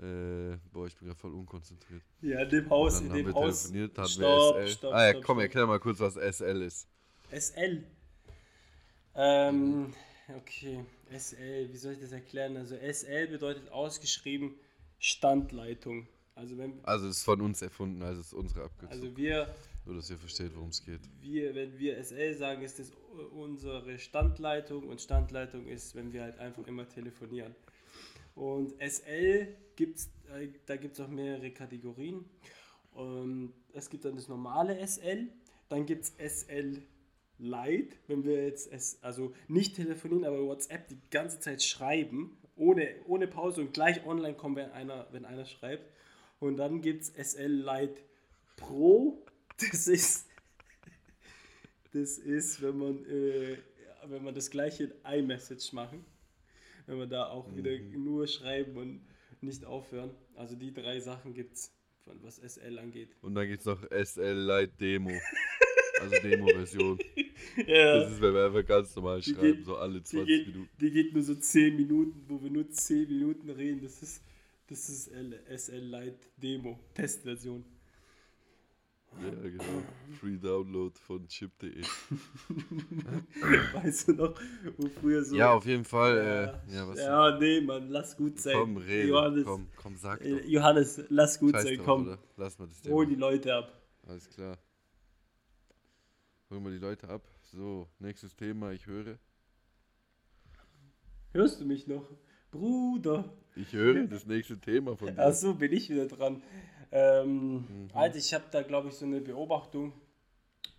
äh, 0.00 0.56
boah, 0.72 0.86
ich 0.86 0.96
bin 0.96 1.08
gerade 1.08 1.18
voll 1.18 1.34
unkonzentriert. 1.34 2.02
Ja, 2.20 2.42
in 2.42 2.48
dem 2.48 2.70
Haus, 2.70 3.00
in 3.00 3.12
dem 3.12 3.34
Haus. 3.34 3.64
telefoniert, 3.64 3.98
hatten 3.98 4.08
Stopp, 4.08 4.56
wir 4.56 4.66
SL. 4.66 4.72
stopp, 4.76 4.94
ah 4.94 5.06
ja, 5.06 5.10
stopp, 5.12 5.24
komm, 5.24 5.38
erklär 5.40 5.66
mal 5.66 5.80
kurz, 5.80 6.00
was 6.00 6.14
SL 6.14 6.62
ist. 6.62 6.88
SL. 7.30 7.84
Ähm, 9.14 9.92
okay. 10.36 10.84
SL, 11.16 11.68
wie 11.72 11.76
soll 11.76 11.92
ich 11.94 12.00
das 12.00 12.12
erklären? 12.12 12.56
Also 12.56 12.76
SL 12.76 13.26
bedeutet 13.28 13.70
ausgeschrieben 13.70 14.54
Standleitung. 14.98 16.06
Also 16.34 16.56
wenn 16.56 16.78
Also, 16.84 17.08
es 17.08 17.18
ist 17.18 17.24
von 17.24 17.40
uns 17.40 17.62
erfunden, 17.62 18.02
also 18.02 18.20
es 18.20 18.28
ist 18.28 18.34
unsere 18.34 18.64
Abkürzung. 18.64 18.90
also 18.90 19.16
wir, 19.16 19.52
Nur, 19.84 19.96
dass 19.96 20.08
ihr 20.08 20.18
versteht, 20.18 20.54
worum 20.54 20.68
es 20.68 20.84
geht. 20.84 21.00
wir, 21.20 21.54
wenn 21.54 21.76
wir 21.78 22.02
SL 22.02 22.34
sagen, 22.34 22.62
ist 22.62 22.78
das 22.78 22.92
unsere 23.32 23.98
Standleitung 23.98 24.88
und 24.88 25.00
Standleitung 25.00 25.66
ist, 25.66 25.96
wenn 25.96 26.12
wir 26.12 26.22
halt 26.22 26.38
einfach 26.38 26.64
immer 26.68 26.88
telefonieren. 26.88 27.56
Und 28.38 28.74
SL 28.80 29.48
gibt's, 29.74 30.10
äh, 30.32 30.46
da 30.66 30.76
gibt 30.76 30.94
es 30.94 31.00
auch 31.00 31.08
mehrere 31.08 31.50
Kategorien. 31.50 32.24
Und 32.92 33.52
es 33.72 33.90
gibt 33.90 34.04
dann 34.04 34.14
das 34.14 34.28
normale 34.28 34.78
SL, 34.86 35.26
dann 35.68 35.86
gibt 35.86 36.04
es 36.04 36.42
SL 36.42 36.82
Lite, 37.40 37.96
wenn 38.06 38.24
wir 38.24 38.44
jetzt 38.44 38.72
es, 38.72 39.02
also 39.02 39.34
nicht 39.48 39.74
telefonieren, 39.74 40.24
aber 40.24 40.44
WhatsApp 40.44 40.86
die 40.88 40.98
ganze 41.10 41.40
Zeit 41.40 41.64
schreiben, 41.64 42.36
ohne, 42.54 42.94
ohne 43.06 43.26
Pause 43.26 43.60
und 43.60 43.74
gleich 43.74 44.06
online 44.06 44.34
kommen, 44.34 44.54
wenn 44.54 44.70
einer, 44.70 45.08
wenn 45.10 45.24
einer 45.24 45.44
schreibt. 45.44 45.92
Und 46.38 46.58
dann 46.58 46.80
gibt 46.80 47.02
es 47.02 47.32
SL 47.32 47.64
Lite 47.64 48.00
Pro, 48.56 49.24
das 49.56 49.88
ist, 49.88 50.28
das 51.92 52.18
ist, 52.18 52.62
wenn 52.62 52.78
man, 52.78 53.04
äh, 53.06 53.58
wenn 54.06 54.22
man 54.22 54.34
das 54.34 54.50
gleiche 54.50 54.84
in 54.84 54.92
iMessage 55.04 55.72
machen, 55.72 56.04
wenn 56.88 56.98
man 56.98 57.08
da 57.08 57.28
auch 57.28 57.54
wieder 57.54 57.78
nur 57.78 58.26
schreiben 58.26 58.76
und 58.76 59.00
nicht 59.40 59.64
aufhören. 59.64 60.10
Also 60.34 60.56
die 60.56 60.72
drei 60.72 60.98
Sachen 61.00 61.32
gibt 61.34 61.54
es, 61.54 61.72
was 62.06 62.38
SL 62.38 62.78
angeht. 62.78 63.10
Und 63.22 63.34
dann 63.34 63.46
gibt 63.46 63.60
es 63.60 63.66
noch 63.66 63.82
SL 63.90 64.34
Lite 64.46 64.72
Demo. 64.80 65.12
Also 66.00 66.16
Demo-Version. 66.22 66.98
Ja. 67.66 67.98
Das 68.00 68.12
ist, 68.12 68.20
wenn 68.20 68.34
wir 68.34 68.46
einfach 68.46 68.64
ganz 68.66 68.94
normal 68.94 69.20
Die 69.20 69.30
schreiben, 69.32 69.56
geht- 69.56 69.64
so 69.64 69.76
alle 69.76 69.98
Die 69.98 70.04
20 70.04 70.26
geht, 70.26 70.46
Minuten. 70.54 70.70
die 70.80 70.90
geht 70.90 71.12
nur 71.12 71.22
so 71.22 71.34
10 71.34 71.76
Minuten, 71.76 72.24
wo 72.28 72.40
wir 72.42 72.50
nur 72.50 72.68
10 72.70 73.08
Minuten 73.08 73.50
reden. 73.50 73.80
Das 73.82 74.00
ist, 74.02 74.22
das 74.68 74.88
ist 74.88 75.08
SL 75.10 75.80
Lite 75.84 76.18
Demo, 76.36 76.78
Testversion. 76.94 77.64
Ja, 79.22 79.30
genau. 79.48 79.64
Free 80.20 80.36
Download 80.38 80.96
von 80.98 81.26
chip.de. 81.26 81.82
Weißt 83.74 84.08
du 84.08 84.12
noch, 84.12 84.34
wo 84.76 84.88
früher 84.88 85.24
so. 85.24 85.36
Ja, 85.36 85.52
auf 85.52 85.66
jeden 85.66 85.84
Fall. 85.84 86.16
Ja, 86.16 86.44
äh, 86.44 86.74
ja, 86.76 86.88
was 86.88 86.98
ja, 86.98 87.38
nee, 87.38 87.60
Mann, 87.60 87.88
lass 87.88 88.16
gut 88.16 88.40
sein. 88.40 88.56
Komm, 88.56 88.76
rede. 88.76 89.08
Johannes, 89.08 89.44
Komm, 89.44 89.66
komm, 89.76 89.96
sag 89.96 90.20
doch. 90.20 90.26
äh, 90.26 90.46
Johannes, 90.46 91.02
lass 91.08 91.38
gut 91.38 91.52
Scheiß 91.54 91.64
sein, 91.64 91.76
drauf, 91.76 91.86
komm. 91.86 92.06
oder? 92.06 92.18
Lass 92.36 92.58
mal 92.58 92.68
das 92.68 92.78
Hol 92.90 93.04
Thema. 93.06 93.14
die 93.16 93.20
Leute 93.20 93.54
ab. 93.54 93.72
Alles 94.06 94.28
klar. 94.30 94.56
Holen 96.50 96.64
wir 96.64 96.70
die 96.70 96.78
Leute 96.78 97.08
ab. 97.08 97.22
So, 97.52 97.88
nächstes 97.98 98.34
Thema, 98.36 98.72
ich 98.72 98.86
höre. 98.86 99.18
Hörst 101.32 101.60
du 101.60 101.64
mich 101.66 101.86
noch? 101.86 102.08
Bruder. 102.50 103.24
Ich 103.56 103.72
höre 103.72 104.06
das 104.06 104.24
nächste 104.26 104.58
Thema 104.58 104.96
von 104.96 105.14
dir. 105.14 105.18
Achso, 105.26 105.54
bin 105.54 105.72
ich 105.72 105.90
wieder 105.90 106.06
dran. 106.06 106.42
Ähm, 106.90 107.54
Mhm. 107.56 107.88
Alter, 107.92 108.16
ich 108.16 108.32
habe 108.34 108.44
da, 108.50 108.62
glaube 108.62 108.88
ich, 108.88 108.94
so 108.94 109.04
eine 109.04 109.20
Beobachtung. 109.20 109.92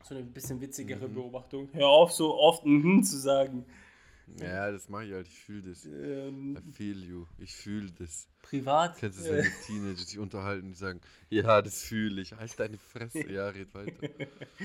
So 0.04 0.16
eine 0.16 0.24
bisschen 0.24 0.60
witzigere 0.62 1.08
Mhm. 1.08 1.14
Beobachtung. 1.14 1.70
Hör 1.74 1.88
auf, 1.88 2.12
so 2.12 2.38
oft 2.40 2.66
mhm 2.66 3.04
zu 3.04 3.18
sagen. 3.18 3.66
Ja, 4.40 4.72
das 4.72 4.88
mache 4.90 5.06
ich 5.06 5.14
halt. 5.14 5.28
Ich 5.28 5.40
fühle 5.40 5.70
das. 5.70 5.86
Ähm, 5.86 6.56
I 6.58 6.72
feel 6.72 7.04
you. 7.04 7.26
Ich 7.40 7.56
fühle 7.56 7.92
das. 7.92 8.28
privat. 8.44 8.98
Kennst 8.98 9.20
du 9.20 9.24
äh, 9.24 9.38
wenn 9.38 9.44
die 9.44 9.66
Teenager 9.66 9.98
sich 10.06 10.20
unterhalten, 10.20 10.68
die 10.70 10.76
sagen, 10.76 11.02
ja, 11.30 11.62
das 11.62 11.84
fühle 11.84 12.22
ich. 12.22 12.34
Halt 12.34 12.60
deine 12.60 12.78
Fresse. 12.78 13.30
Ja, 13.32 13.50
red 13.50 13.74
weiter. 13.74 14.08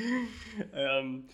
ähm, 0.72 1.24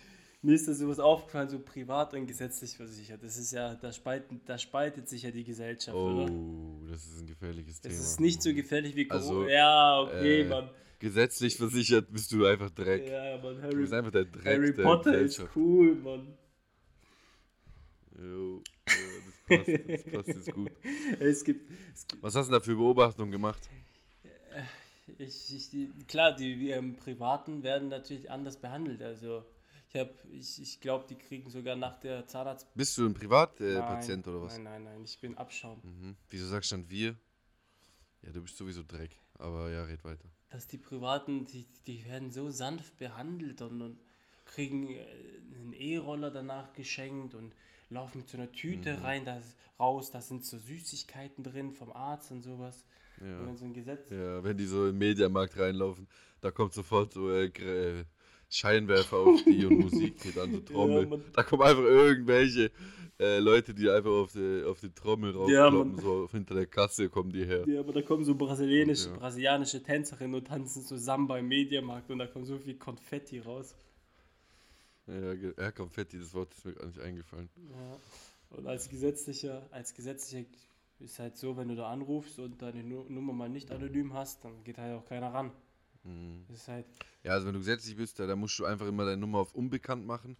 mir 0.41 0.53
ist 0.55 0.67
da 0.67 0.73
sowas 0.73 0.99
aufgefallen, 0.99 1.49
so 1.49 1.59
privat 1.59 2.13
und 2.13 2.25
gesetzlich 2.27 2.75
versichert. 2.75 3.21
Das 3.23 3.37
ist 3.37 3.51
ja, 3.51 3.75
da 3.75 3.91
spaltet, 3.91 4.41
da 4.45 4.57
spaltet 4.57 5.07
sich 5.07 5.23
ja 5.23 5.31
die 5.31 5.43
Gesellschaft, 5.43 5.95
oder? 5.95 6.31
Oh, 6.31 6.79
das 6.89 7.05
ist 7.05 7.21
ein 7.21 7.27
gefährliches 7.27 7.81
Das 7.81 7.91
Thema. 7.93 8.03
ist 8.03 8.19
nicht 8.19 8.41
so 8.41 8.53
gefährlich 8.53 8.95
wie 8.95 9.05
Corona. 9.07 9.23
Also, 9.25 9.47
ja, 9.47 10.01
okay, 10.01 10.41
äh, 10.41 10.45
Mann. 10.49 10.69
Gesetzlich 10.99 11.57
versichert 11.57 12.11
bist 12.11 12.31
du 12.31 12.45
einfach 12.45 12.69
Dreck. 12.71 13.07
Ja, 13.07 13.37
Mann, 13.37 13.55
Du 13.55 13.61
Harry, 13.61 13.75
bist 13.75 13.93
einfach 13.93 14.11
der 14.11 14.25
Dreck 14.25 14.45
Harry 14.45 14.73
der 14.73 14.83
Potter 14.83 15.17
ist 15.19 15.43
cool, 15.55 15.95
Mann. 15.95 16.27
Jo, 18.19 18.61
ja, 18.87 18.93
das 19.25 19.65
passt, 19.65 19.89
das 19.89 20.03
passt 20.13 20.27
jetzt 20.27 20.53
gut. 20.53 20.71
Es 21.19 21.43
gibt, 21.43 21.71
es 21.93 22.07
gibt 22.07 22.23
Was 22.23 22.35
hast 22.35 22.47
du 22.47 22.51
da 22.53 22.59
für 22.59 22.75
Beobachtungen 22.75 23.31
gemacht? 23.31 23.69
ich, 25.17 25.55
ich, 25.55 25.69
die, 25.69 25.89
klar, 26.07 26.35
die 26.35 26.55
die, 26.55 26.69
ähm, 26.71 26.95
Privaten 26.97 27.63
werden 27.63 27.89
natürlich 27.89 28.29
anders 28.29 28.57
behandelt. 28.57 29.01
Also 29.01 29.43
ich 29.93 29.99
habe, 29.99 30.13
ich, 30.31 30.61
ich 30.61 30.79
glaube, 30.79 31.05
die 31.09 31.15
kriegen 31.15 31.49
sogar 31.49 31.75
nach 31.75 31.99
der 31.99 32.25
Zahnarzt. 32.27 32.67
Bist 32.75 32.97
du 32.97 33.05
ein 33.05 33.13
Privatpatient 33.13 34.25
äh, 34.25 34.29
oder 34.29 34.41
was? 34.43 34.53
Nein, 34.53 34.63
nein, 34.63 34.83
nein, 34.83 35.03
ich 35.03 35.19
bin 35.19 35.37
Abschaum. 35.37 35.79
Mhm. 35.83 36.15
Wieso 36.29 36.47
sagst 36.47 36.71
du 36.71 36.77
dann 36.77 36.89
wir? 36.89 37.15
Ja, 38.21 38.31
du 38.31 38.41
bist 38.41 38.57
sowieso 38.57 38.83
Dreck. 38.83 39.17
Aber 39.37 39.69
ja, 39.71 39.83
red 39.83 40.03
weiter. 40.03 40.29
Dass 40.49 40.67
die 40.67 40.77
Privaten, 40.77 41.45
die, 41.45 41.65
die 41.87 42.05
werden 42.05 42.31
so 42.31 42.49
sanft 42.51 42.97
behandelt 42.97 43.61
und, 43.61 43.81
und 43.81 43.99
kriegen 44.45 44.89
äh, 44.89 45.05
einen 45.55 45.73
E-Roller 45.73 46.29
danach 46.31 46.73
geschenkt 46.73 47.33
und 47.33 47.53
laufen 47.89 48.19
mit 48.19 48.29
so 48.29 48.37
einer 48.37 48.51
Tüte 48.51 48.97
Mhm. 48.97 49.03
rein, 49.03 49.25
da 49.25 49.37
ist- 49.37 49.55
raus, 49.79 50.11
da 50.11 50.21
sind 50.21 50.45
so 50.45 50.57
Süßigkeiten 50.59 51.43
drin 51.43 51.71
vom 51.71 51.91
Arzt 51.91 52.31
und 52.31 52.43
sowas. 52.43 52.85
Und 53.19 53.27
Ja. 53.27 53.45
wenn 53.47 53.57
so 53.57 53.65
ein 53.65 53.73
Gesetz. 53.73 54.09
ja, 54.11 54.43
wenn 54.43 54.55
die 54.57 54.65
so 54.65 54.87
im 54.87 54.97
Mediamarkt 54.97 55.57
reinlaufen, 55.57 56.07
da 56.39 56.51
kommt 56.51 56.73
sofort 56.73 57.13
so 57.13 57.31
äh, 57.31 57.45
äh, 57.47 58.05
Scheinwerfer 58.51 59.17
auf 59.17 59.43
die 59.43 59.65
und 59.65 59.79
Musik 59.85 60.21
geht 60.21 60.37
an, 60.37 60.51
so 60.51 60.59
Trommel. 60.59 61.07
Mann. 61.07 61.23
da 61.33 61.43
kommen 61.43 61.63
einfach 61.63 61.83
irgendwelche 61.83 62.69
äh, 63.19 63.39
Leute, 63.39 63.73
die 63.73 63.89
einfach 63.89 64.09
auf 64.11 64.31
die, 64.33 64.63
auf 64.67 64.79
die 64.79 64.91
Trommel 64.91 65.33
Ja, 65.49 65.65
raufkloppen, 65.67 65.91
Mann. 65.95 66.01
so 66.01 66.27
hinter 66.31 66.55
der 66.55 66.65
Kasse 66.65 67.09
kommen 67.09 67.31
die 67.31 67.45
her. 67.45 67.63
Ja, 67.67 67.79
aber 67.79 67.93
da 67.93 68.01
kommen 68.01 68.23
so 68.25 68.35
brasilianische, 68.35 69.07
Und 69.09 69.13
ja. 69.15 69.19
brasilianische 69.19 69.81
Tänzerinnen 69.81 70.35
und 70.35 70.47
tanzen 70.47 70.81
so 70.83 70.97
Samba 70.97 71.37
im 71.37 71.47
Mediamarkt 71.47 72.09
und 72.11 72.19
da 72.19 72.27
kommt 72.27 72.45
so 72.47 72.57
viel 72.59 72.75
Konfetti 72.75 73.39
raus. 73.39 73.73
Ja, 75.07 75.33
ja, 75.33 75.71
Konfetti, 75.71 76.19
das 76.19 76.33
Wort 76.33 76.53
ist 76.53 76.65
mir 76.65 76.73
gar 76.73 76.85
nicht 76.87 76.99
eingefallen. 76.99 77.49
Ja. 77.69 77.97
Und 78.57 78.67
als 78.67 78.89
gesetzlicher, 78.89 79.67
als 79.71 79.93
gesetzlicher 79.93 80.45
ist 80.99 81.19
halt 81.19 81.37
so, 81.37 81.57
wenn 81.57 81.67
du 81.69 81.75
da 81.75 81.89
anrufst 81.89 82.37
und 82.39 82.61
deine 82.61 82.83
Nu- 82.83 83.05
Nummer 83.09 83.33
mal 83.33 83.49
nicht 83.49 83.71
anonym 83.71 84.13
hast, 84.13 84.43
dann 84.45 84.63
geht 84.63 84.77
halt 84.77 84.95
auch 84.97 85.05
keiner 85.05 85.33
ran. 85.33 85.51
Mhm. 86.03 86.45
Das 86.47 86.57
ist 86.61 86.67
halt, 86.67 86.85
Ja, 87.23 87.31
also 87.33 87.47
wenn 87.47 87.53
du 87.53 87.59
gesetzlich 87.59 87.95
bist, 87.95 88.19
da, 88.19 88.25
da 88.27 88.35
musst 88.35 88.57
du 88.59 88.65
einfach 88.65 88.87
immer 88.87 89.05
deine 89.05 89.17
Nummer 89.17 89.39
auf 89.39 89.53
unbekannt 89.53 90.05
machen. 90.05 90.37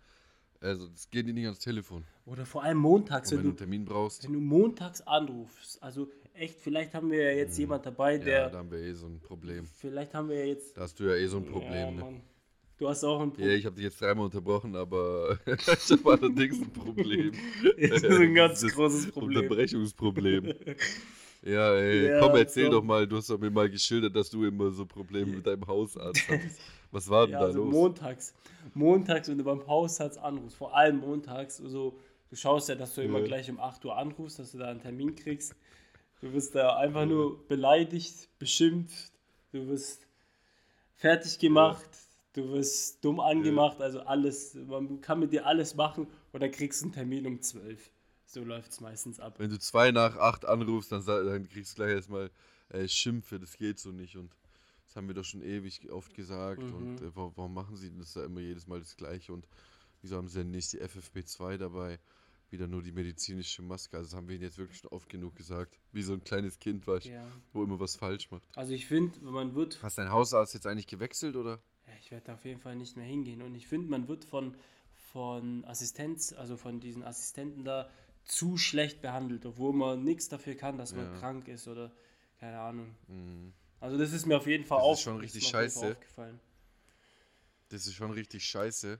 Also 0.59 0.87
das 0.87 1.09
geht 1.09 1.25
dir 1.27 1.33
nicht 1.33 1.45
ans 1.45 1.59
Telefon. 1.59 2.03
oder 2.25 2.45
vor 2.45 2.63
allem 2.63 2.77
montags, 2.77 3.31
wenn 3.31 3.37
wenn 3.39 3.43
du 3.45 3.49
einen 3.49 3.57
Termin 3.57 3.85
brauchst, 3.85 4.23
wenn 4.23 4.33
du 4.33 4.39
montags 4.39 5.01
anrufst, 5.01 5.81
also 5.81 6.07
echt, 6.35 6.59
vielleicht 6.59 6.93
haben 6.93 7.09
wir 7.09 7.31
ja 7.31 7.37
jetzt 7.37 7.57
jemand 7.57 7.83
dabei, 7.85 8.17
Mhm. 8.17 8.21
ja, 8.21 8.25
der, 8.25 8.49
da 8.51 8.57
haben 8.59 8.69
wir 8.71 8.77
eh 8.79 8.93
so 8.93 9.07
ein 9.07 9.19
Problem. 9.21 9.65
vielleicht 9.65 10.13
haben 10.13 10.29
wir 10.29 10.37
ja 10.39 10.45
jetzt, 10.45 10.77
Da 10.77 10.81
hast 10.81 10.99
du 10.99 11.05
ja 11.05 11.15
eh 11.15 11.25
so 11.27 11.37
ein 11.37 11.45
ja, 11.45 11.49
Problem. 11.51 11.95
ne? 11.95 12.01
Mann. 12.01 12.21
du 12.77 12.87
hast 12.89 13.03
auch 13.03 13.19
ein 13.21 13.29
Ja, 13.29 13.33
Problem. 13.35 13.57
ich 13.57 13.65
habe 13.65 13.75
dich 13.75 13.85
jetzt 13.85 13.99
dreimal 14.01 14.25
unterbrochen, 14.25 14.75
aber 14.75 15.39
ich 15.47 15.91
habe 15.91 16.11
allerdings 16.11 16.59
ein 16.61 16.71
Problem. 16.73 17.31
Das 17.89 18.03
ist 18.03 18.19
ein 18.19 18.33
ganz 18.35 18.61
Das 18.61 18.73
großes 18.73 19.11
Problem. 19.11 19.43
Unterbrechungsproblem. 19.45 20.53
Ja, 21.43 21.73
ey, 21.75 22.07
Ja, 22.09 22.19
komm, 22.19 22.35
erzähl 22.35 22.65
komm. 22.65 22.71
doch 22.71 22.83
mal, 22.83 23.07
du 23.07 23.17
hast 23.17 23.29
doch 23.29 23.39
mir 23.39 23.49
mal 23.49 23.69
geschildert, 23.69 24.15
dass 24.15 24.29
du 24.29 24.45
immer 24.45 24.71
so 24.71 24.85
Probleme 24.85 25.33
mit 25.37 25.47
deinem 25.47 25.65
Hausarzt 25.65 26.27
hattest. 26.27 26.61
Was 26.91 27.09
war 27.09 27.25
denn 27.25 27.33
Ja, 27.33 27.39
da 27.39 27.45
also 27.45 27.63
los? 27.63 27.73
montags. 27.73 28.33
Montags, 28.75 29.27
wenn 29.27 29.37
du 29.39 29.43
beim 29.43 29.65
Hausarzt 29.65 30.17
anrufst, 30.19 30.55
vor 30.57 30.75
allem 30.75 30.99
montags, 30.99 31.59
also 31.59 31.99
du 32.29 32.35
schaust 32.35 32.69
ja, 32.69 32.75
dass 32.75 32.93
du 32.95 33.01
immer 33.01 33.19
Ja. 33.19 33.25
gleich 33.25 33.49
um 33.49 33.59
8 33.59 33.83
Uhr 33.85 33.97
anrufst, 33.97 34.37
dass 34.39 34.51
du 34.51 34.59
da 34.59 34.69
einen 34.69 34.81
Termin 34.81 35.15
kriegst. 35.15 35.55
Du 36.21 36.31
wirst 36.33 36.53
da 36.55 36.77
einfach 36.77 37.05
nur 37.07 37.47
beleidigt, 37.47 38.29
beschimpft, 38.39 39.11
du 39.51 39.67
wirst 39.67 40.07
fertig 40.97 41.39
gemacht, 41.39 41.89
du 42.33 42.49
wirst 42.51 43.03
dumm 43.03 43.19
angemacht, 43.19 43.81
also 43.81 44.01
alles, 44.01 44.53
man 44.55 45.01
kann 45.01 45.19
mit 45.19 45.33
dir 45.33 45.45
alles 45.47 45.75
machen 45.75 46.07
und 46.33 46.41
dann 46.43 46.51
kriegst 46.51 46.81
du 46.81 46.85
einen 46.85 46.93
Termin 46.93 47.25
um 47.27 47.41
12. 47.41 47.91
So 48.31 48.45
läuft 48.45 48.71
es 48.71 48.79
meistens 48.79 49.19
ab. 49.19 49.39
Wenn 49.39 49.49
du 49.49 49.59
zwei 49.59 49.91
nach 49.91 50.15
acht 50.15 50.45
anrufst, 50.45 50.91
dann, 50.93 51.05
dann 51.05 51.49
kriegst 51.49 51.73
du 51.73 51.75
gleich 51.75 51.91
erstmal 51.91 52.31
äh, 52.69 52.87
Schimpfe, 52.87 53.39
das 53.39 53.57
geht 53.57 53.77
so 53.77 53.91
nicht. 53.91 54.15
Und 54.15 54.33
das 54.85 54.95
haben 54.95 55.07
wir 55.07 55.15
doch 55.15 55.25
schon 55.25 55.41
ewig 55.41 55.91
oft 55.91 56.13
gesagt. 56.13 56.61
Mhm. 56.63 56.73
Und 56.73 57.01
äh, 57.01 57.11
warum, 57.13 57.53
machen 57.53 57.75
sie 57.75 57.91
das 57.97 58.13
da 58.13 58.23
immer 58.23 58.39
jedes 58.39 58.67
Mal 58.67 58.79
das 58.79 58.95
Gleiche? 58.95 59.33
Und 59.33 59.45
wieso 60.01 60.15
haben 60.15 60.29
sie 60.29 60.39
denn 60.39 60.51
nicht 60.51 60.71
die 60.71 60.79
FFP2 60.81 61.57
dabei? 61.57 61.99
Wieder 62.51 62.67
nur 62.67 62.81
die 62.81 62.93
medizinische 62.93 63.61
Maske. 63.63 63.97
Also 63.97 64.11
das 64.11 64.15
haben 64.15 64.29
wir 64.29 64.35
ihnen 64.35 64.45
jetzt 64.45 64.57
wirklich 64.57 64.79
schon 64.79 64.91
oft 64.91 65.09
genug 65.09 65.35
gesagt. 65.35 65.77
Wie 65.91 66.01
so 66.01 66.13
ein 66.13 66.23
kleines 66.23 66.57
Kind, 66.57 66.87
weißt 66.87 67.07
du, 67.07 67.09
Ja. 67.09 67.27
wo 67.51 67.63
immer 67.63 67.81
was 67.81 67.97
falsch 67.97 68.31
macht. 68.31 68.47
Also 68.55 68.71
ich 68.71 68.85
finde, 68.85 69.19
man 69.25 69.55
wird 69.55 69.83
Hast 69.83 69.97
dein 69.97 70.09
Hausarzt 70.09 70.53
jetzt 70.53 70.67
eigentlich 70.67 70.87
gewechselt, 70.87 71.35
oder? 71.35 71.59
Ja, 71.85 71.93
ich 71.99 72.11
werde 72.11 72.33
auf 72.33 72.45
jeden 72.45 72.61
Fall 72.61 72.77
nicht 72.77 72.95
mehr 72.95 73.05
hingehen. 73.05 73.41
Und 73.41 73.55
ich 73.55 73.67
finde, 73.67 73.89
man 73.89 74.07
wird 74.07 74.23
von, 74.23 74.55
von 75.11 75.65
Assistenz, 75.65 76.31
also 76.31 76.55
von 76.55 76.79
diesen 76.79 77.03
Assistenten 77.03 77.63
da, 77.65 77.89
zu 78.25 78.57
schlecht 78.57 79.01
behandelt, 79.01 79.45
obwohl 79.45 79.73
man 79.73 80.03
nichts 80.03 80.29
dafür 80.29 80.55
kann, 80.55 80.77
dass 80.77 80.93
man 80.95 81.05
Ja. 81.13 81.19
krank 81.19 81.47
ist 81.47 81.67
oder 81.67 81.91
keine 82.39 82.59
Ahnung. 82.59 82.95
Mhm. 83.07 83.53
Also 83.79 83.97
das 83.97 84.13
ist 84.13 84.25
mir 84.25 84.37
auf 84.37 84.47
jeden 84.47 84.63
Fall 84.65 84.77
Das 84.79 84.85
ist 84.85 84.91
auf- 84.91 84.99
schon 85.03 85.15
das 85.15 85.23
richtig 85.23 85.51
Fall 85.51 85.63
scheiße. 85.63 85.91
aufgefallen. 85.91 86.39
Das 87.69 87.87
ist 87.87 87.93
schon 87.95 88.11
richtig 88.11 88.43
scheiße, 88.45 88.99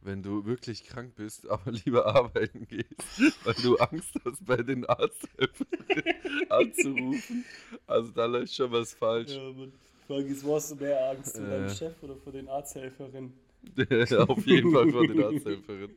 wenn 0.00 0.22
du 0.22 0.44
wirklich 0.44 0.84
krank 0.84 1.14
bist, 1.16 1.46
aber 1.48 1.70
lieber 1.72 2.06
arbeiten 2.06 2.66
gehst, 2.66 2.88
weil 3.44 3.54
du 3.54 3.76
Angst 3.78 4.14
hast, 4.24 4.44
bei 4.44 4.56
den 4.56 4.84
Arzthelfern 4.86 5.66
anzurufen. 6.50 7.44
Also 7.86 8.10
da 8.12 8.26
läuft 8.26 8.54
schon 8.54 8.70
was 8.72 8.92
falsch. 8.94 9.30
Ja, 9.32 9.52
Frage 10.06 10.26
ist, 10.26 10.44
wo 10.44 10.56
hast 10.56 10.70
du 10.72 10.74
mehr 10.76 11.10
Angst, 11.10 11.36
vor 11.36 11.46
deinem 11.46 11.64
Äh. 11.66 11.74
Chef 11.74 11.94
oder 12.02 12.16
vor 12.16 12.32
den 12.32 12.48
Arzthelferinnen? 12.48 13.32
Auf 14.28 14.46
jeden 14.46 14.70
Fall 14.70 14.90
von 14.90 15.08
den 15.08 15.22
Arzthelferinnen. 15.24 15.96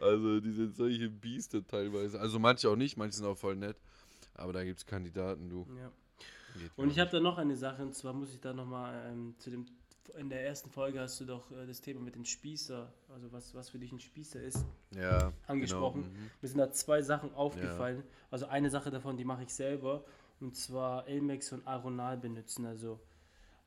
Also 0.00 0.40
die 0.40 0.52
sind 0.52 0.76
solche 0.76 1.08
Biester 1.08 1.66
teilweise. 1.66 2.20
Also 2.20 2.38
manche 2.38 2.68
auch 2.68 2.76
nicht, 2.76 2.96
manche 2.96 3.16
sind 3.16 3.26
auch 3.26 3.36
voll 3.36 3.56
nett. 3.56 3.76
Aber 4.34 4.52
da 4.52 4.64
gibt 4.64 4.78
es 4.78 4.86
Kandidaten, 4.86 5.48
du. 5.48 5.66
Ja. 5.78 5.90
Geht 6.58 6.70
Und 6.76 6.90
ich 6.90 6.98
habe 6.98 7.10
da 7.10 7.20
noch 7.20 7.38
eine 7.38 7.56
Sache, 7.56 7.82
und 7.82 7.94
zwar 7.94 8.12
muss 8.12 8.32
ich 8.32 8.40
da 8.40 8.52
nochmal 8.52 9.10
ähm, 9.10 9.34
zu 9.38 9.50
dem, 9.50 9.66
in 10.18 10.28
der 10.28 10.44
ersten 10.44 10.70
Folge 10.70 11.00
hast 11.00 11.20
du 11.20 11.24
doch 11.24 11.50
äh, 11.52 11.66
das 11.66 11.80
Thema 11.80 12.00
mit 12.00 12.14
dem 12.16 12.24
Spießer, 12.24 12.92
also 13.08 13.32
was, 13.32 13.54
was 13.54 13.70
für 13.70 13.78
dich 13.78 13.92
ein 13.92 14.00
Spießer 14.00 14.42
ist. 14.42 14.64
Ja, 14.94 15.32
angesprochen. 15.46 16.02
Genau. 16.02 16.14
mhm. 16.14 16.30
Mir 16.40 16.48
sind 16.48 16.58
da 16.58 16.72
zwei 16.72 17.02
Sachen 17.02 17.32
aufgefallen. 17.34 18.02
Also 18.30 18.46
eine 18.46 18.70
Sache 18.70 18.90
davon, 18.90 19.16
die 19.16 19.24
mache 19.24 19.44
ich 19.44 19.54
selber. 19.54 20.04
Und 20.40 20.56
zwar 20.56 21.06
Elmex 21.06 21.52
und 21.52 21.66
Aronal 21.66 22.16
benutzen. 22.16 22.64
Also 22.66 22.98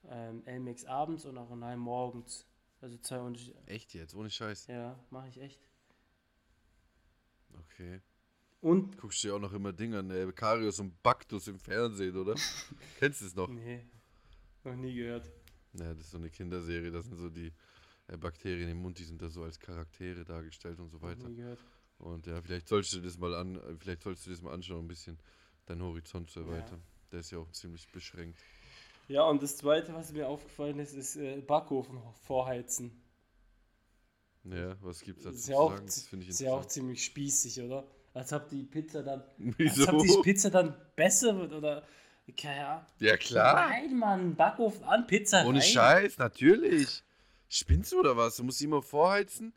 ähm, 0.09 0.41
Elmex 0.45 0.85
abends 0.85 1.25
und 1.25 1.37
Aronal 1.37 1.77
morgens. 1.77 2.45
Also 2.81 2.97
zwei 2.97 3.19
Unterschiede. 3.19 3.57
Echt 3.67 3.93
jetzt, 3.93 4.13
ohne 4.15 4.29
Scheiß. 4.29 4.67
Ja, 4.67 4.99
mache 5.09 5.29
ich 5.29 5.39
echt. 5.39 5.61
Okay. 7.59 8.01
Und. 8.61 8.97
Guckst 8.97 9.23
du 9.23 9.27
dir 9.27 9.35
auch 9.35 9.39
noch 9.39 9.53
immer 9.53 9.73
Dinge 9.73 9.99
an, 9.99 10.09
äh, 10.09 10.31
Karius 10.33 10.79
und 10.79 11.01
Baktus 11.03 11.47
im 11.47 11.59
Fernsehen, 11.59 12.15
oder? 12.15 12.35
Kennst 12.99 13.21
du 13.21 13.25
es 13.25 13.35
noch? 13.35 13.49
Nee, 13.49 13.85
noch 14.63 14.75
nie 14.75 14.93
gehört. 14.93 15.29
Ja, 15.73 15.93
das 15.93 16.05
ist 16.05 16.11
so 16.11 16.17
eine 16.17 16.29
Kinderserie, 16.29 16.91
das 16.91 17.05
sind 17.05 17.17
so 17.17 17.29
die 17.29 17.51
äh, 18.07 18.17
Bakterien 18.17 18.69
im 18.69 18.81
Mund, 18.81 18.99
die 18.99 19.03
sind 19.03 19.21
da 19.21 19.29
so 19.29 19.43
als 19.43 19.59
Charaktere 19.59 20.23
dargestellt 20.23 20.79
und 20.79 20.89
so 20.89 20.97
Noch 20.97 21.03
weiter. 21.03 21.27
nie 21.27 21.35
gehört. 21.35 21.59
Und 21.97 22.27
ja, 22.27 22.41
vielleicht 22.41 22.67
sollst 22.67 22.93
du 22.93 23.01
das 23.01 23.17
mal 23.17 23.33
an, 23.33 23.55
äh, 23.55 23.75
vielleicht 23.77 24.03
sollst 24.03 24.25
du 24.25 24.29
das 24.29 24.41
mal 24.41 24.53
anschauen, 24.53 24.79
um 24.79 24.85
ein 24.85 24.89
bisschen 24.89 25.17
deinen 25.65 25.81
Horizont 25.81 26.29
zu 26.29 26.41
erweitern. 26.41 26.81
Der 27.11 27.19
ist 27.19 27.31
ja 27.31 27.39
auch 27.39 27.51
ziemlich 27.51 27.87
beschränkt. 27.89 28.39
Ja, 29.07 29.23
und 29.23 29.43
das 29.43 29.57
zweite, 29.57 29.93
was 29.93 30.13
mir 30.13 30.27
aufgefallen 30.27 30.79
ist, 30.79 30.93
ist 30.93 31.15
äh, 31.17 31.41
Backofen 31.41 31.99
vorheizen. 32.25 33.02
Ja, 34.45 34.75
was 34.81 35.01
gibt's 35.01 35.23
dazu 35.23 35.35
Ist 35.37 35.47
ja 35.49 35.57
auch? 35.57 35.79
Das 35.79 36.01
finde 36.07 36.23
ich 36.23 36.29
ist 36.29 36.39
ja 36.41 36.51
auch 36.51 36.65
ziemlich 36.65 37.03
spießig, 37.03 37.61
oder? 37.61 37.85
Als 38.13 38.31
ob 38.33 38.49
die 38.49 38.63
Pizza 38.63 39.01
dann. 39.01 39.21
Als 39.21 39.31
Wieso? 39.57 39.87
ob 39.89 40.03
die 40.03 40.19
Pizza 40.21 40.49
dann 40.49 40.75
besser 40.95 41.37
wird, 41.37 41.53
oder. 41.53 41.83
Keine 42.37 42.67
Ahnung. 42.67 42.85
Ja 42.99 43.17
klar. 43.17 43.69
Nein, 43.69 43.97
Mann, 43.97 44.35
Backofen 44.35 44.83
an, 44.85 45.05
Pizza 45.07 45.45
Ohne 45.45 45.59
rein. 45.59 45.67
Scheiß, 45.67 46.17
natürlich. 46.17 47.03
Spinnst 47.49 47.91
du 47.91 47.99
oder 47.99 48.15
was? 48.15 48.37
Du 48.37 48.43
musst 48.43 48.59
sie 48.59 48.65
immer 48.65 48.81
vorheizen 48.81 49.53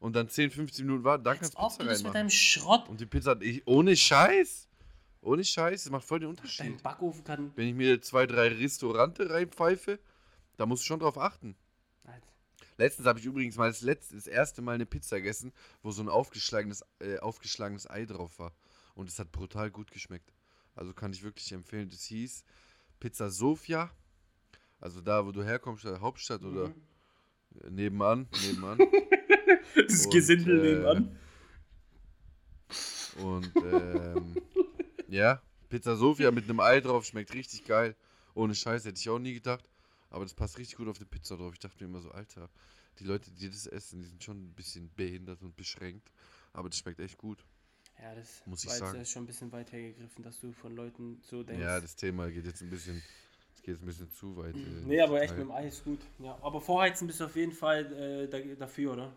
und 0.00 0.14
dann 0.16 0.28
10, 0.28 0.50
15 0.50 0.86
Minuten 0.86 1.04
warten, 1.04 1.22
dann 1.24 1.38
Als 1.38 1.52
kannst 1.54 1.56
ob 1.56 1.70
du 1.70 1.78
Pizza 1.78 1.84
das 1.84 1.98
mit 1.98 2.06
reinmachen. 2.06 2.14
deinem 2.14 2.30
Schrott. 2.30 2.88
Und 2.88 3.00
die 3.00 3.06
Pizza, 3.06 3.40
ich, 3.40 3.66
ohne 3.66 3.94
Scheiß. 3.96 4.68
Ohne 5.22 5.44
Scheiß, 5.44 5.84
das 5.84 5.92
macht 5.92 6.04
voll 6.04 6.18
den 6.18 6.28
Dein 6.28 6.30
Unterschied. 6.30 6.82
Backofen 6.82 7.24
kann. 7.24 7.52
Wenn 7.54 7.68
ich 7.68 7.74
mir 7.74 8.00
zwei, 8.00 8.26
drei 8.26 8.48
Restaurante 8.48 9.28
reinpfeife, 9.30 9.98
da 10.56 10.66
musst 10.66 10.82
du 10.82 10.86
schon 10.86 11.00
drauf 11.00 11.18
achten. 11.18 11.54
Alter, 12.04 12.26
Letztens 12.80 13.06
habe 13.06 13.18
ich 13.18 13.26
übrigens 13.26 13.56
mal 13.56 13.68
das, 13.68 13.82
letzte, 13.82 14.14
das 14.14 14.26
erste 14.26 14.62
Mal 14.62 14.74
eine 14.74 14.86
Pizza 14.86 15.16
gegessen, 15.18 15.52
wo 15.82 15.90
so 15.90 16.02
ein 16.02 16.08
aufgeschlagenes, 16.08 16.82
äh, 17.00 17.18
aufgeschlagenes 17.18 17.88
Ei 17.90 18.06
drauf 18.06 18.38
war. 18.38 18.54
Und 18.94 19.10
es 19.10 19.18
hat 19.18 19.30
brutal 19.32 19.70
gut 19.70 19.90
geschmeckt. 19.90 20.32
Also 20.74 20.94
kann 20.94 21.12
ich 21.12 21.22
wirklich 21.22 21.52
empfehlen. 21.52 21.90
Das 21.90 22.04
hieß 22.04 22.42
Pizza 22.98 23.28
Sofia. 23.30 23.90
Also 24.80 25.02
da, 25.02 25.26
wo 25.26 25.30
du 25.30 25.44
herkommst, 25.44 25.84
der 25.84 26.00
Hauptstadt 26.00 26.42
oder 26.42 26.68
Mhm. 26.68 26.74
äh, 27.64 27.70
nebenan, 27.70 28.28
nebenan. 28.46 28.78
Das 29.76 30.06
Und, 30.06 30.12
Gesindel 30.12 30.58
äh, 30.58 30.62
nebenan. 30.74 31.18
Und 33.22 33.52
ähm, 33.62 34.36
ja, 35.08 35.42
Pizza 35.68 35.96
Sofia 35.96 36.30
mit 36.30 36.44
einem 36.44 36.60
Ei 36.60 36.80
drauf 36.80 37.04
schmeckt 37.04 37.34
richtig 37.34 37.64
geil. 37.64 37.94
Ohne 38.34 38.54
Scheiß 38.54 38.84
hätte 38.86 38.98
ich 38.98 39.08
auch 39.10 39.18
nie 39.18 39.34
gedacht. 39.34 39.68
Aber 40.10 40.24
das 40.24 40.34
passt 40.34 40.58
richtig 40.58 40.76
gut 40.76 40.88
auf 40.88 40.98
die 40.98 41.04
Pizza 41.04 41.36
drauf. 41.36 41.52
Ich 41.54 41.60
dachte 41.60 41.76
mir 41.82 41.88
immer 41.88 42.00
so, 42.00 42.10
Alter, 42.10 42.50
die 42.98 43.04
Leute, 43.04 43.30
die 43.30 43.48
das 43.48 43.66
essen, 43.66 44.00
die 44.00 44.06
sind 44.06 44.22
schon 44.22 44.42
ein 44.42 44.54
bisschen 44.54 44.90
behindert 44.94 45.42
und 45.42 45.56
beschränkt. 45.56 46.12
Aber 46.52 46.68
das 46.68 46.78
schmeckt 46.78 47.00
echt 47.00 47.16
gut. 47.16 47.44
Ja, 48.02 48.14
das 48.14 48.42
muss 48.46 48.64
ich 48.64 48.70
sagen. 48.70 49.04
schon 49.04 49.24
ein 49.24 49.26
bisschen 49.26 49.52
weit 49.52 49.72
hergegriffen, 49.72 50.24
dass 50.24 50.40
du 50.40 50.52
von 50.52 50.74
Leuten 50.74 51.20
so 51.22 51.42
denkst. 51.42 51.62
Ja, 51.62 51.80
das 51.80 51.94
Thema 51.94 52.30
geht 52.30 52.46
jetzt 52.46 52.62
ein 52.62 52.70
bisschen, 52.70 53.02
geht 53.56 53.74
jetzt 53.74 53.82
ein 53.82 53.86
bisschen 53.86 54.10
zu 54.10 54.36
weit. 54.36 54.56
äh, 54.56 54.82
nee, 54.84 55.00
aber 55.00 55.20
echt 55.22 55.34
mit 55.34 55.42
dem 55.42 55.52
Ei 55.52 55.68
ist 55.68 55.84
gut. 55.84 56.00
Ja, 56.18 56.38
aber 56.42 56.60
vorheizen 56.60 57.06
bist 57.06 57.20
du 57.20 57.24
auf 57.26 57.36
jeden 57.36 57.52
Fall 57.52 57.92
äh, 57.92 58.28
da, 58.28 58.40
dafür, 58.56 58.92
oder? 58.94 59.12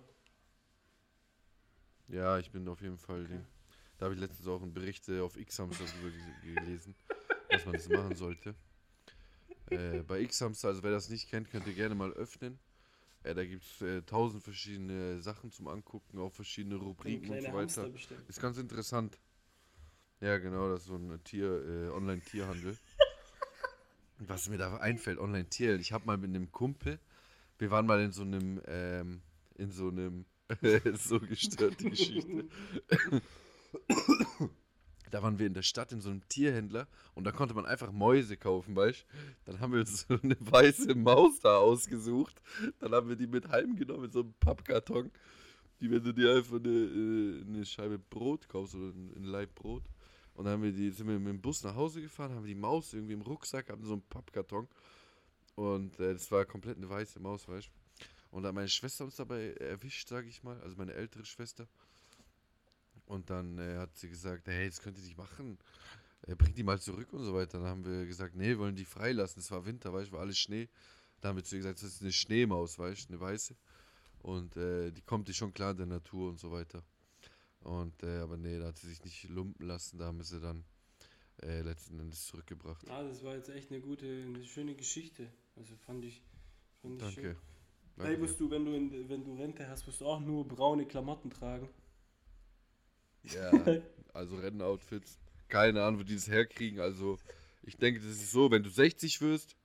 Ja, 2.09 2.37
ich 2.37 2.51
bin 2.51 2.67
auf 2.67 2.81
jeden 2.81 2.97
Fall. 2.97 3.25
Den, 3.25 3.45
da 3.97 4.05
habe 4.05 4.15
ich 4.15 4.21
letztens 4.21 4.47
auch 4.47 4.61
einen 4.61 4.73
Bericht 4.73 5.07
äh, 5.07 5.21
auf 5.21 5.37
X-Hamster 5.37 5.85
gelesen, 6.43 6.93
dass 7.49 7.65
man 7.65 7.73
das 7.73 7.87
machen 7.87 8.15
sollte. 8.15 8.53
Äh, 9.73 10.03
bei 10.07 10.21
X-Hamster, 10.21 10.69
also 10.69 10.83
wer 10.83 10.91
das 10.91 11.09
nicht 11.09 11.29
kennt, 11.29 11.49
könnt 11.49 11.67
ihr 11.67 11.73
gerne 11.73 11.95
mal 11.95 12.11
öffnen. 12.13 12.59
Äh, 13.23 13.33
da 13.33 13.45
gibt 13.45 13.63
es 13.63 13.81
äh, 13.81 14.01
tausend 14.01 14.43
verschiedene 14.43 15.21
Sachen 15.21 15.51
zum 15.51 15.67
Angucken, 15.67 16.19
auch 16.19 16.31
verschiedene 16.31 16.75
Rubriken 16.75 17.29
und 17.29 17.41
so 17.41 17.53
weiter. 17.53 17.89
Ist 18.27 18.41
ganz 18.41 18.57
interessant. 18.57 19.17
Ja, 20.19 20.37
genau, 20.37 20.69
das 20.69 20.81
ist 20.81 20.87
so 20.87 20.95
ein 20.95 21.21
Tier, 21.23 21.47
äh, 21.47 21.89
Online-Tierhandel. 21.89 22.77
Was 24.19 24.47
mir 24.47 24.57
da 24.57 24.77
einfällt, 24.77 25.19
Online-Tierhandel. 25.19 25.81
Ich 25.81 25.91
habe 25.91 26.05
mal 26.05 26.17
mit 26.17 26.29
einem 26.29 26.51
Kumpel, 26.51 26.99
wir 27.57 27.71
waren 27.71 27.85
mal 27.85 28.01
in 28.01 28.11
so 28.11 28.21
einem, 28.23 28.61
ähm, 28.67 29.21
in 29.55 29.71
so 29.71 29.89
einem, 29.89 30.25
so 30.97 31.19
gestört 31.19 31.79
die 31.79 31.89
Geschichte. 31.89 32.45
Da 35.13 35.21
waren 35.21 35.37
wir 35.37 35.45
in 35.45 35.53
der 35.53 35.61
Stadt 35.61 35.91
in 35.91 36.01
so 36.01 36.09
einem 36.09 36.27
Tierhändler 36.27 36.87
und 37.13 37.23
da 37.23 37.31
konnte 37.31 37.53
man 37.53 37.67
einfach 37.67 37.91
Mäuse 37.91 38.35
kaufen, 38.35 38.75
weißt 38.75 39.05
Dann 39.45 39.59
haben 39.59 39.73
wir 39.73 39.81
uns 39.81 40.01
so 40.07 40.17
eine 40.19 40.35
weiße 40.39 40.95
Maus 40.95 41.39
da 41.39 41.57
ausgesucht. 41.57 42.41
Dann 42.79 42.93
haben 42.93 43.09
wir 43.09 43.15
die 43.15 43.27
mit 43.27 43.47
heimgenommen, 43.47 44.01
mit 44.01 44.13
so 44.13 44.21
einem 44.21 44.33
Pappkarton. 44.39 45.11
Wie 45.77 45.91
wenn 45.91 46.03
du 46.03 46.13
dir 46.15 46.33
einfach 46.33 46.55
eine, 46.55 46.67
äh, 46.67 47.41
eine 47.43 47.63
Scheibe 47.63 47.99
Brot 47.99 48.49
kaufst 48.49 48.73
oder 48.73 48.87
ein, 48.87 49.23
Laib 49.23 49.53
Brot. 49.53 49.83
Und 50.33 50.45
dann 50.45 50.53
haben 50.53 50.63
wir 50.63 50.71
die, 50.71 50.89
sind 50.89 51.07
wir 51.07 51.19
mit 51.19 51.27
dem 51.27 51.41
Bus 51.41 51.63
nach 51.63 51.75
Hause 51.75 52.01
gefahren, 52.01 52.33
haben 52.33 52.47
die 52.47 52.55
Maus 52.55 52.91
irgendwie 52.91 53.13
im 53.13 53.21
Rucksack, 53.21 53.69
hatten 53.69 53.85
so 53.85 53.93
einen 53.93 54.01
Pappkarton. 54.09 54.67
Und 55.53 55.99
äh, 55.99 56.13
das 56.13 56.31
war 56.31 56.43
komplett 56.45 56.77
eine 56.77 56.89
weiße 56.89 57.19
Maus, 57.19 57.47
weißt 57.47 57.69
Und 58.31 58.41
dann 58.41 58.49
hat 58.49 58.55
meine 58.55 58.67
Schwester 58.67 59.03
uns 59.03 59.17
dabei 59.17 59.53
erwischt, 59.59 60.07
sage 60.07 60.27
ich 60.27 60.41
mal, 60.41 60.59
also 60.61 60.75
meine 60.75 60.95
ältere 60.95 61.23
Schwester. 61.23 61.67
Und 63.05 63.29
dann 63.29 63.57
äh, 63.59 63.77
hat 63.77 63.95
sie 63.97 64.09
gesagt, 64.09 64.47
hey, 64.47 64.67
das 64.67 64.81
könnt 64.81 64.97
ihr 64.97 65.03
nicht 65.03 65.17
machen. 65.17 65.57
Äh, 66.27 66.35
bringt 66.35 66.57
die 66.57 66.63
mal 66.63 66.79
zurück 66.79 67.11
und 67.11 67.23
so 67.23 67.33
weiter. 67.33 67.59
Dann 67.59 67.67
haben 67.67 67.85
wir 67.85 68.05
gesagt, 68.05 68.35
nee, 68.35 68.57
wollen 68.57 68.75
die 68.75 68.85
freilassen. 68.85 69.41
Es 69.41 69.51
war 69.51 69.65
Winter, 69.65 69.93
weißt 69.93 70.09
du, 70.09 70.13
war 70.13 70.21
alles 70.21 70.37
Schnee. 70.37 70.69
Dann 71.19 71.29
haben 71.29 71.35
wir 71.37 71.43
zu 71.43 71.55
ihr 71.55 71.59
gesagt, 71.59 71.81
das 71.81 71.89
ist 71.89 72.01
eine 72.01 72.11
Schneemaus, 72.11 72.79
weißt 72.79 73.09
du, 73.09 73.13
eine 73.13 73.21
weiße. 73.21 73.55
Und 74.19 74.55
äh, 74.55 74.91
die 74.91 75.01
kommt 75.01 75.27
dir 75.27 75.33
schon 75.33 75.53
klar 75.53 75.71
in 75.71 75.77
der 75.77 75.85
Natur 75.85 76.29
und 76.29 76.39
so 76.39 76.51
weiter. 76.51 76.83
Und 77.61 78.03
äh, 78.03 78.19
aber 78.19 78.37
nee, 78.37 78.59
da 78.59 78.67
hat 78.67 78.77
sie 78.77 78.87
sich 78.87 79.03
nicht 79.03 79.29
lumpen 79.29 79.65
lassen, 79.65 79.97
da 79.97 80.05
haben 80.05 80.17
wir 80.17 80.25
sie 80.25 80.41
dann 80.41 80.65
äh, 81.41 81.61
letzten 81.61 81.99
Endes 81.99 82.25
zurückgebracht. 82.27 82.89
Ah, 82.89 83.03
das 83.03 83.23
war 83.23 83.35
jetzt 83.35 83.49
echt 83.49 83.71
eine 83.71 83.81
gute, 83.81 84.05
eine 84.05 84.43
schöne 84.45 84.75
Geschichte. 84.75 85.29
Also 85.55 85.75
fand 85.75 86.03
ich, 86.05 86.21
fand 86.81 87.01
ich 87.01 87.13
schön. 87.13 87.23
Danke. 87.23 87.39
Hey, 87.97 88.05
Danke. 88.05 88.19
musst 88.19 88.39
du, 88.39 88.49
wenn 88.49 88.65
du, 88.65 88.73
in, 88.73 89.09
wenn 89.09 89.23
du 89.23 89.35
Rente 89.35 89.67
hast, 89.67 89.85
musst 89.85 90.01
du 90.01 90.05
auch 90.05 90.19
nur 90.19 90.47
braune 90.47 90.85
Klamotten 90.85 91.29
tragen. 91.29 91.69
Ja, 93.23 93.73
also 94.13 94.35
Rennenoutfits. 94.37 95.19
Keine 95.47 95.83
Ahnung, 95.83 95.99
wo 96.01 96.03
die 96.03 96.15
das 96.15 96.27
herkriegen. 96.27 96.79
Also, 96.79 97.19
ich 97.63 97.77
denke, 97.77 97.99
das 97.99 98.09
ist 98.09 98.31
so, 98.31 98.51
wenn 98.51 98.63
du 98.63 98.69
60 98.69 99.21
wirst, 99.21 99.55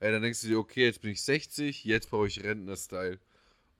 ey, 0.00 0.12
dann 0.12 0.22
denkst 0.22 0.42
du 0.42 0.48
dir, 0.48 0.58
okay, 0.58 0.84
jetzt 0.86 1.00
bin 1.02 1.12
ich 1.12 1.22
60, 1.22 1.84
jetzt 1.84 2.10
brauche 2.10 2.26
ich 2.26 2.42
Rentner-Style. 2.42 3.18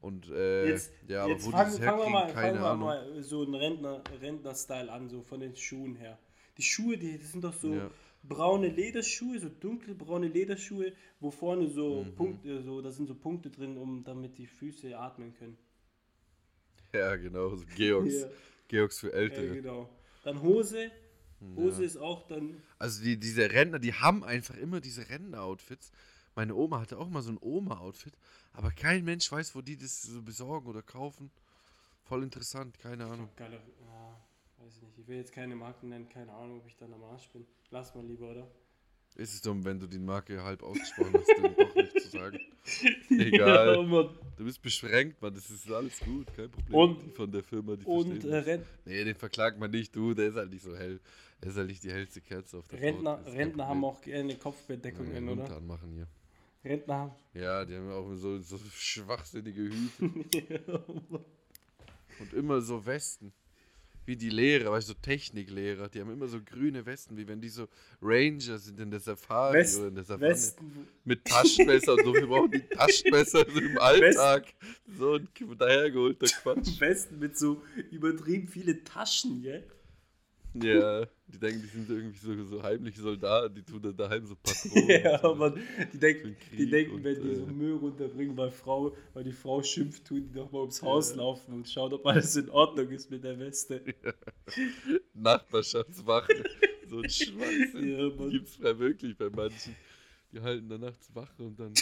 Und 0.00 0.30
äh, 0.30 0.68
Jetzt, 0.68 0.92
ja, 1.08 1.24
aber 1.24 1.34
jetzt 1.34 1.44
wo 1.44 1.50
fangen, 1.50 1.70
die 1.72 1.76
das 1.76 1.84
fangen 1.84 1.98
wir 2.00 2.08
mal, 2.10 2.32
keine 2.34 2.60
fangen 2.60 2.66
Ahnung. 2.66 2.88
mal 2.88 3.22
so 3.22 3.42
einen 3.42 3.54
Rentner, 3.54 4.02
Rentner-Style 4.20 4.90
an, 4.90 5.08
so 5.08 5.22
von 5.22 5.40
den 5.40 5.56
Schuhen 5.56 5.94
her. 5.96 6.18
Die 6.56 6.62
Schuhe, 6.62 6.96
die, 6.98 7.18
die 7.18 7.24
sind 7.24 7.44
doch 7.44 7.54
so 7.54 7.74
Ja. 7.74 7.90
braune 8.24 8.68
Lederschuhe, 8.68 9.38
so 9.38 9.48
dunkelbraune 9.48 10.28
Lederschuhe, 10.28 10.92
wo 11.20 11.30
vorne 11.30 11.68
so 11.68 12.06
Mhm. 12.06 12.14
Punkte, 12.16 12.62
so, 12.62 12.80
da 12.82 12.90
sind 12.90 13.06
so 13.06 13.14
Punkte 13.14 13.50
drin, 13.50 13.76
um 13.78 14.02
damit 14.04 14.38
die 14.38 14.46
Füße 14.46 14.96
atmen 14.98 15.34
können. 15.34 15.56
Ja, 16.92 17.16
genau, 17.16 17.54
so 17.56 17.64
Georgs. 17.76 18.26
Ja. 18.70 18.78
Georgs 18.78 18.98
für 19.00 19.08
Ja, 19.08 19.14
Ältere. 19.14 19.54
genau. 19.54 19.88
Dann 20.24 20.42
Hose. 20.42 20.90
Hose 21.56 21.84
ist 21.84 21.96
auch 21.96 22.26
dann. 22.26 22.60
Also 22.78 23.02
die, 23.02 23.16
diese 23.16 23.50
Rentner, 23.50 23.78
die 23.78 23.94
haben 23.94 24.24
einfach 24.24 24.56
immer 24.56 24.80
diese 24.80 25.08
Rentner-Outfits. 25.08 25.92
Meine 26.34 26.54
Oma 26.54 26.80
hatte 26.80 26.98
auch 26.98 27.08
mal 27.08 27.22
so 27.22 27.30
ein 27.32 27.38
Oma-Outfit, 27.40 28.12
aber 28.52 28.70
kein 28.70 29.04
Mensch 29.04 29.30
weiß, 29.30 29.54
wo 29.54 29.60
die 29.60 29.76
das 29.76 30.02
so 30.02 30.22
besorgen 30.22 30.68
oder 30.68 30.82
kaufen. 30.82 31.30
Voll 32.04 32.22
interessant, 32.22 32.78
keine 32.78 33.04
Ahnung. 33.06 33.28
Geile. 33.36 33.56
Ja, 33.56 34.16
weiß 34.64 34.76
ich 34.76 34.82
nicht. 34.82 34.98
Ich 34.98 35.06
will 35.08 35.16
jetzt 35.16 35.32
keine 35.32 35.54
Marken 35.56 35.88
nennen, 35.90 36.08
keine 36.08 36.32
Ahnung, 36.32 36.58
ob 36.60 36.66
ich 36.66 36.76
dann 36.76 36.92
am 36.92 37.02
Arsch 37.04 37.28
bin. 37.30 37.46
Lass 37.70 37.94
mal 37.94 38.04
lieber, 38.04 38.30
oder? 38.30 38.50
Ist 39.16 39.34
es 39.34 39.40
dumm, 39.42 39.64
wenn 39.64 39.80
du 39.80 39.86
die 39.86 39.98
Marke 39.98 40.42
halb 40.42 40.62
ausgesprochen 40.62 41.14
hast, 41.14 41.28
dann 41.42 41.54
doch 41.56 41.74
nicht 41.74 42.00
zu 42.00 42.08
sagen. 42.08 42.38
Egal. 43.10 43.74
Ja, 43.76 43.82
Mann. 43.82 44.10
Du 44.36 44.44
bist 44.44 44.62
beschränkt, 44.62 45.20
Mann, 45.20 45.34
das 45.34 45.50
ist 45.50 45.68
alles 45.70 45.98
gut, 46.00 46.26
kein 46.36 46.50
Problem. 46.50 46.74
Und- 46.74 47.14
von 47.16 47.32
der 47.32 47.42
Firma, 47.42 47.74
die 47.76 47.84
Und 47.84 48.24
äh. 48.24 48.36
Rent 48.36 48.64
Nee, 48.84 49.02
den 49.04 49.16
verklagt 49.16 49.58
man 49.58 49.70
nicht, 49.72 49.94
du, 49.96 50.14
der 50.14 50.28
ist 50.28 50.36
halt 50.36 50.50
nicht 50.50 50.62
so 50.62 50.76
hell. 50.76 51.00
Der 51.42 51.50
ist 51.50 51.56
halt 51.56 51.68
nicht 51.68 51.82
die 51.82 51.90
hellste 51.90 52.20
Kerze 52.20 52.58
auf 52.58 52.66
der 52.68 52.80
Rentner, 52.80 53.24
Rentner 53.26 53.66
haben 53.66 53.84
auch 53.84 54.00
gerne 54.00 54.32
Ja, 54.32 54.38
Kopfbedeckungen, 54.38 55.24
Mund 55.24 55.42
oder? 55.42 55.56
anmachen 55.56 55.90
hier. 55.92 56.06
Rentner 56.64 56.94
haben. 56.94 57.12
Ja, 57.34 57.64
die 57.64 57.74
haben 57.76 57.90
auch 57.90 58.12
so, 58.14 58.38
so 58.38 58.58
schwachsinnige 58.72 59.62
Hüte. 59.62 60.60
Und 62.20 62.32
immer 62.34 62.60
so 62.60 62.84
Westen. 62.84 63.32
Wie 64.08 64.16
die 64.16 64.30
Lehrer, 64.30 64.72
weißt 64.72 64.88
du, 64.88 64.94
so 64.94 64.98
Techniklehrer, 65.02 65.90
die 65.90 66.00
haben 66.00 66.10
immer 66.10 66.28
so 66.28 66.40
grüne 66.42 66.86
Westen, 66.86 67.18
wie 67.18 67.28
wenn 67.28 67.42
die 67.42 67.50
so 67.50 67.68
Ranger 68.00 68.56
sind 68.56 68.80
in 68.80 68.90
der 68.90 69.00
Safari 69.00 69.58
West, 69.58 69.78
oder 69.78 69.88
in 69.88 69.96
der 69.96 70.04
Savanne. 70.04 70.30
Westen, 70.30 70.88
Mit 71.04 71.26
Taschenmesser 71.26 71.92
und 71.92 72.04
so, 72.06 72.14
wir 72.14 72.26
brauchen 72.26 72.52
die 72.52 72.60
Taschenmesser 72.70 73.44
so 73.46 73.60
im 73.60 73.76
Alltag. 73.78 74.46
So 74.96 75.16
ein 75.16 75.28
dahergeholter 75.58 76.26
Quatsch. 76.26 76.80
Westen 76.80 77.18
mit 77.18 77.36
so 77.36 77.60
übertrieben 77.90 78.48
viele 78.48 78.82
Taschen, 78.82 79.42
gell? 79.42 79.62
Ja, 80.54 81.04
die 81.26 81.38
denken, 81.38 81.60
die 81.62 81.68
sind 81.68 81.90
irgendwie 81.90 82.18
so, 82.18 82.44
so 82.44 82.62
heimliche 82.62 83.00
Soldaten, 83.00 83.54
die 83.54 83.62
tun 83.62 83.82
dann 83.82 83.96
daheim 83.96 84.26
so 84.26 84.34
Patronen. 84.34 84.88
Ja, 85.04 85.18
so. 85.20 85.34
man, 85.34 85.60
die 85.92 85.98
denken, 85.98 86.36
die 86.56 86.70
denken 86.70 86.94
und, 86.94 87.04
wenn 87.04 87.22
die 87.22 87.34
so 87.34 87.44
äh, 87.44 87.52
Müll 87.52 87.74
runterbringen, 87.74 88.36
weil, 88.36 88.50
Frau, 88.50 88.96
weil 89.12 89.24
die 89.24 89.32
Frau 89.32 89.62
schimpft, 89.62 90.06
tun 90.06 90.26
die 90.26 90.32
doch 90.32 90.50
mal 90.50 90.60
ums 90.60 90.82
Haus 90.82 91.14
laufen 91.14 91.54
und 91.54 91.68
schauen, 91.68 91.92
ob 91.92 92.06
alles 92.06 92.34
in 92.36 92.48
Ordnung 92.48 92.88
ist 92.90 93.10
mit 93.10 93.24
der 93.24 93.38
Weste. 93.38 93.82
Nachbarschaftswache. 95.14 96.44
So 96.88 97.00
ein 97.00 97.10
Schwachsinn. 97.10 97.98
Ja, 97.98 98.08
Mann. 98.08 98.30
Gibt's 98.30 98.58
wirklich 98.58 99.16
bei 99.16 99.28
manchen. 99.28 99.76
Die 100.32 100.40
halten 100.40 100.68
da 100.68 100.78
nachts 100.78 101.14
Wache 101.14 101.42
und 101.42 101.58
dann 101.60 101.74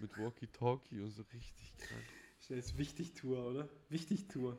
mit 0.00 0.18
Walkie-Talkie 0.18 1.00
und 1.00 1.10
so 1.10 1.22
richtig 1.32 1.76
krank. 1.78 2.04
Das 2.48 2.50
ist 2.50 2.78
Wichtig-Tour, 2.78 3.46
oder? 3.46 3.68
Wichtig-Tour. 3.88 4.58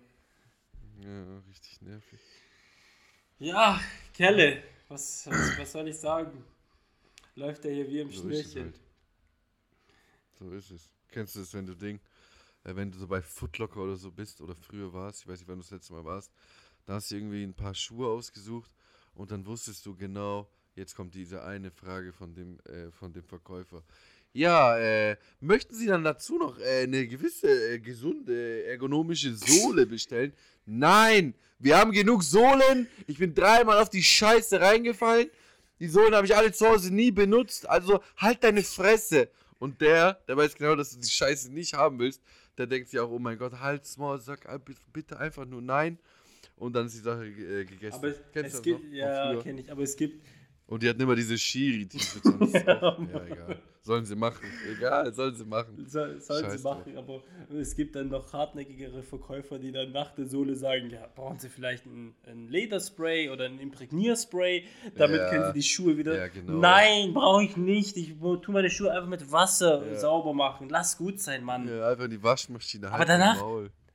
Ja, 1.04 1.39
richtig 1.48 1.82
nervig. 1.82 2.20
Ja, 3.39 3.80
Kelle, 4.13 4.63
was, 4.89 5.28
was, 5.28 5.58
was 5.58 5.71
soll 5.71 5.88
ich 5.88 5.97
sagen? 5.97 6.43
Läuft 7.36 7.65
er 7.65 7.73
hier 7.73 7.88
wie 7.89 8.02
im 8.02 8.12
So 8.12 8.21
Schnürchen. 8.21 8.63
halt. 8.63 8.80
So 10.39 10.52
ist 10.52 10.71
es. 10.71 10.91
Kennst 11.10 11.36
du 11.36 11.39
das, 11.39 11.54
wenn 11.54 11.65
du 11.65 11.76
Ding, 11.76 12.00
äh, 12.63 12.76
wenn 12.76 12.91
du 12.91 12.97
so 13.00 13.08
bei 13.08 13.21
Footlocker 13.21 13.82
oder 13.82 13.95
so 13.95 14.12
bist 14.12 14.41
oder 14.41 14.56
früher 14.56 14.93
warst, 14.93 15.21
ich 15.21 15.28
weiß 15.28 15.39
nicht, 15.39 15.47
wann 15.50 15.58
du 15.58 15.63
das 15.63 15.71
letzte 15.71 15.93
Mal 15.93 16.06
warst, 16.06 16.32
da 16.86 16.93
hast 16.95 17.12
du 17.12 17.15
irgendwie 17.15 17.43
ein 17.43 17.54
paar 17.54 17.73
Schuhe 17.76 18.10
ausgesucht 18.10 18.71
und 19.15 19.32
dann 19.32 19.45
wusstest 19.45 19.86
du 19.86 19.95
genau, 19.95 20.50
jetzt 20.76 20.95
kommt 20.95 21.15
diese 21.15 21.43
eine 21.43 21.71
Frage 21.71 22.13
von 22.13 22.34
dem, 22.34 22.60
äh, 22.62 22.91
von 22.91 23.13
dem 23.13 23.23
Verkäufer. 23.26 23.84
Ja, 24.38 24.78
äh, 24.78 25.17
möchten 25.39 25.73
Sie 25.73 25.88
dann 25.88 26.04
dazu 26.04 26.38
noch 26.38 26.60
äh, 26.60 26.84
eine 26.84 27.08
gewisse 27.08 27.47
äh, 27.47 27.80
gesunde 27.80 28.65
ergonomische 28.65 29.34
Sohle 29.34 29.86
bestellen? 29.88 30.32
Nein, 30.67 31.34
wir 31.58 31.76
haben 31.76 31.91
genug 31.91 32.21
Sohlen. 32.21 32.88
Ich 33.08 33.17
bin 33.17 33.34
dreimal 33.34 33.80
auf 33.80 33.89
die 33.89 34.04
Scheiße 34.04 34.62
reingefallen. 34.62 35.32
Die 35.80 35.88
Sohlen 35.88 36.13
habe 36.13 36.28
ich 36.28 36.36
alle 36.36 36.52
zu 36.52 36.67
Hause 36.67 36.93
nie 36.93 37.10
benutzt. 37.10 37.67
Also 37.67 38.00
halt 38.15 38.43
deine 38.43 38.62
Fresse. 38.62 39.30
Und 39.58 39.82
der, 39.82 40.19
der 40.28 40.38
weiß 40.38 40.54
genau, 40.54 40.76
dass 40.76 40.91
du 40.91 41.00
die 41.00 41.10
Scheiße 41.10 41.52
nicht 41.52 41.73
haben 41.73 41.97
willst, 41.97 42.21
der 42.60 42.67
denkt 42.67 42.89
sich 42.89 43.00
auch, 43.00 43.10
oh 43.10 43.17
mein 43.17 43.39
Gott, 43.39 43.54
halt's 43.60 43.97
Maul, 43.97 44.19
sag 44.19 44.47
bitte 44.93 45.17
einfach 45.17 45.45
nur 45.45 45.63
nein. 45.63 45.97
Und 46.58 46.73
dann 46.73 46.86
ist 46.86 46.95
die 46.95 47.02
Sache 47.02 47.26
äh, 47.26 47.65
gegessen. 47.65 47.95
Aber 47.95 48.10
es, 48.10 48.17
Kennst 48.34 48.54
es 48.54 48.62
du 48.62 48.69
das 48.69 48.80
gibt, 48.80 48.91
noch? 48.91 48.97
Ja, 48.97 49.36
kenne 49.41 49.62
ich, 49.62 49.71
aber 49.71 49.82
es 49.82 49.95
gibt, 49.95 50.23
Und 50.67 50.84
die 50.84 50.89
hatten 50.89 51.01
immer 51.01 51.15
diese 51.15 51.36
ist 51.36 51.45
Ja, 51.95 52.63
ja, 52.65 53.25
egal. 53.25 53.58
Sollen 53.82 54.03
sie 54.06 54.17
machen. 54.17 54.45
Egal, 54.77 55.13
sollen 55.13 55.34
sie 55.34 55.45
machen. 55.45 55.86
soll, 55.88 56.19
sollen 56.19 56.43
Scheiß 56.43 56.58
sie 56.62 56.63
machen, 56.67 56.97
aber 56.97 57.23
es 57.58 57.73
gibt 57.73 57.95
dann 57.95 58.10
noch 58.10 58.34
hartnäckigere 58.34 59.01
Verkäufer, 59.01 59.60
die 59.60 59.71
dann 59.71 59.93
nach 59.93 60.12
der 60.13 60.25
Sohle 60.25 60.56
sagen, 60.58 60.89
ja, 60.89 61.08
brauchen 61.15 61.39
sie 61.39 61.47
vielleicht 61.47 61.86
ein, 61.86 62.13
ein 62.25 62.49
Lederspray 62.49 63.30
oder 63.30 63.45
ein 63.45 63.60
Imprägnierspray, 63.60 64.65
damit 64.95 65.19
Ja. 65.21 65.30
können 65.30 65.45
sie 65.47 65.53
die 65.53 65.63
Schuhe 65.63 65.97
wieder, 65.97 66.17
Ja, 66.17 66.27
genau. 66.27 66.60
nein, 66.60 67.13
brauche 67.13 67.45
ich 67.45 67.56
nicht, 67.56 67.95
ich 67.95 68.19
wo- 68.19 68.36
tu 68.36 68.51
meine 68.51 68.69
Schuhe 68.69 68.91
einfach 68.91 69.08
mit 69.08 69.32
Wasser 69.32 69.88
Ja. 69.88 69.95
sauber 69.97 70.34
machen, 70.34 70.67
lass 70.69 70.97
gut 70.97 71.21
sein, 71.21 71.45
Mann. 71.45 71.65
Ja, 71.69 71.88
einfach 71.88 72.03
in 72.06 72.12
die 72.12 72.21
Waschmaschine. 72.21 72.88
Aber 72.88 72.97
halt 72.97 73.08
danach- 73.10 73.41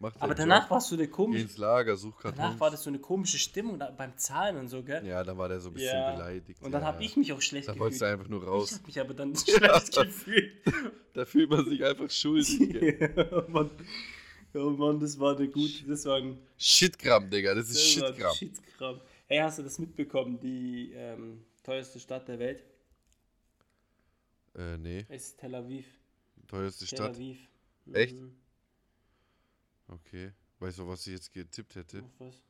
Maul. 0.02 0.10
Mach 0.14 0.20
aber 0.20 0.34
danach 0.34 0.62
Job. 0.64 0.70
war 0.72 0.78
es 0.78 0.88
so 0.88 0.96
eine 0.96 1.08
komische, 1.08 1.42
ins 1.42 1.56
Lager, 1.56 1.96
such 1.96 2.20
danach 2.22 2.58
war 2.60 2.70
das 2.70 2.82
so 2.82 2.90
eine 2.90 2.98
komische 2.98 3.38
Stimmung 3.38 3.78
da, 3.78 3.90
beim 3.90 4.16
Zahlen 4.18 4.56
und 4.56 4.68
so, 4.68 4.82
gell? 4.82 5.06
Ja, 5.06 5.22
dann 5.24 5.38
war 5.38 5.48
der 5.48 5.60
so 5.60 5.70
ein 5.70 5.74
bisschen 5.74 5.96
Ja. 5.96 6.12
beleidigt. 6.14 6.60
Und 6.60 6.72
dann 6.72 6.82
ja. 6.82 6.88
habe 6.88 7.02
ich 7.04 7.16
mich 7.16 7.32
auch 7.32 7.40
schlecht 7.40 7.68
Da 7.68 7.78
wolltest 7.78 8.00
du 8.02 8.04
gefühlt. 8.04 8.18
einfach 8.20 8.30
nur 8.30 8.42
Ich 8.42 8.48
raus. 8.48 8.72
habe 8.74 8.86
mich 8.86 9.00
aber 9.00 9.14
dann 9.14 9.34
schlecht 9.36 9.92
gefühlt. 9.94 10.52
Da 11.14 11.26
fühlt 11.26 11.50
man 11.50 11.64
sich 11.66 11.84
einfach 11.84 12.10
schuldig. 12.10 12.58
ja, 13.00 13.44
Mann. 13.48 13.70
Ja, 14.54 14.60
Mann, 14.64 14.98
das 14.98 15.18
war 15.20 15.36
eine 15.36 15.46
gute, 15.48 15.84
das 15.86 16.04
war 16.06 16.16
ein 16.16 16.38
Shitgramm, 16.56 17.28
Digga, 17.30 17.54
das 17.54 17.68
ist 17.68 17.74
Das 17.76 17.82
Shitgramm. 17.84 18.34
Shitgramm. 18.34 19.00
Hey, 19.28 19.38
hast 19.40 19.58
du 19.58 19.62
das 19.62 19.78
mitbekommen? 19.78 20.40
Die 20.40 20.92
ähm, 20.94 21.44
teuerste 21.62 22.00
Stadt 22.00 22.28
der 22.28 22.38
Welt 22.38 22.64
Äh, 24.56 24.76
nee. 24.78 25.04
ist 25.08 25.38
Tel 25.38 25.54
Aviv. 25.54 25.86
Teuerste 26.48 26.86
Tel 26.86 26.96
Stadt. 26.98 27.14
Aviv. 27.16 27.38
Echt? 27.92 28.16
Okay. 29.92 30.32
Weißt 30.58 30.78
du, 30.78 30.88
was 30.88 31.06
ich 31.06 31.14
jetzt 31.14 31.32
getippt 31.32 31.74
hätte? 31.74 32.02
Auf 32.02 32.20
was? 32.20 32.42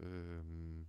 Ähm, 0.00 0.86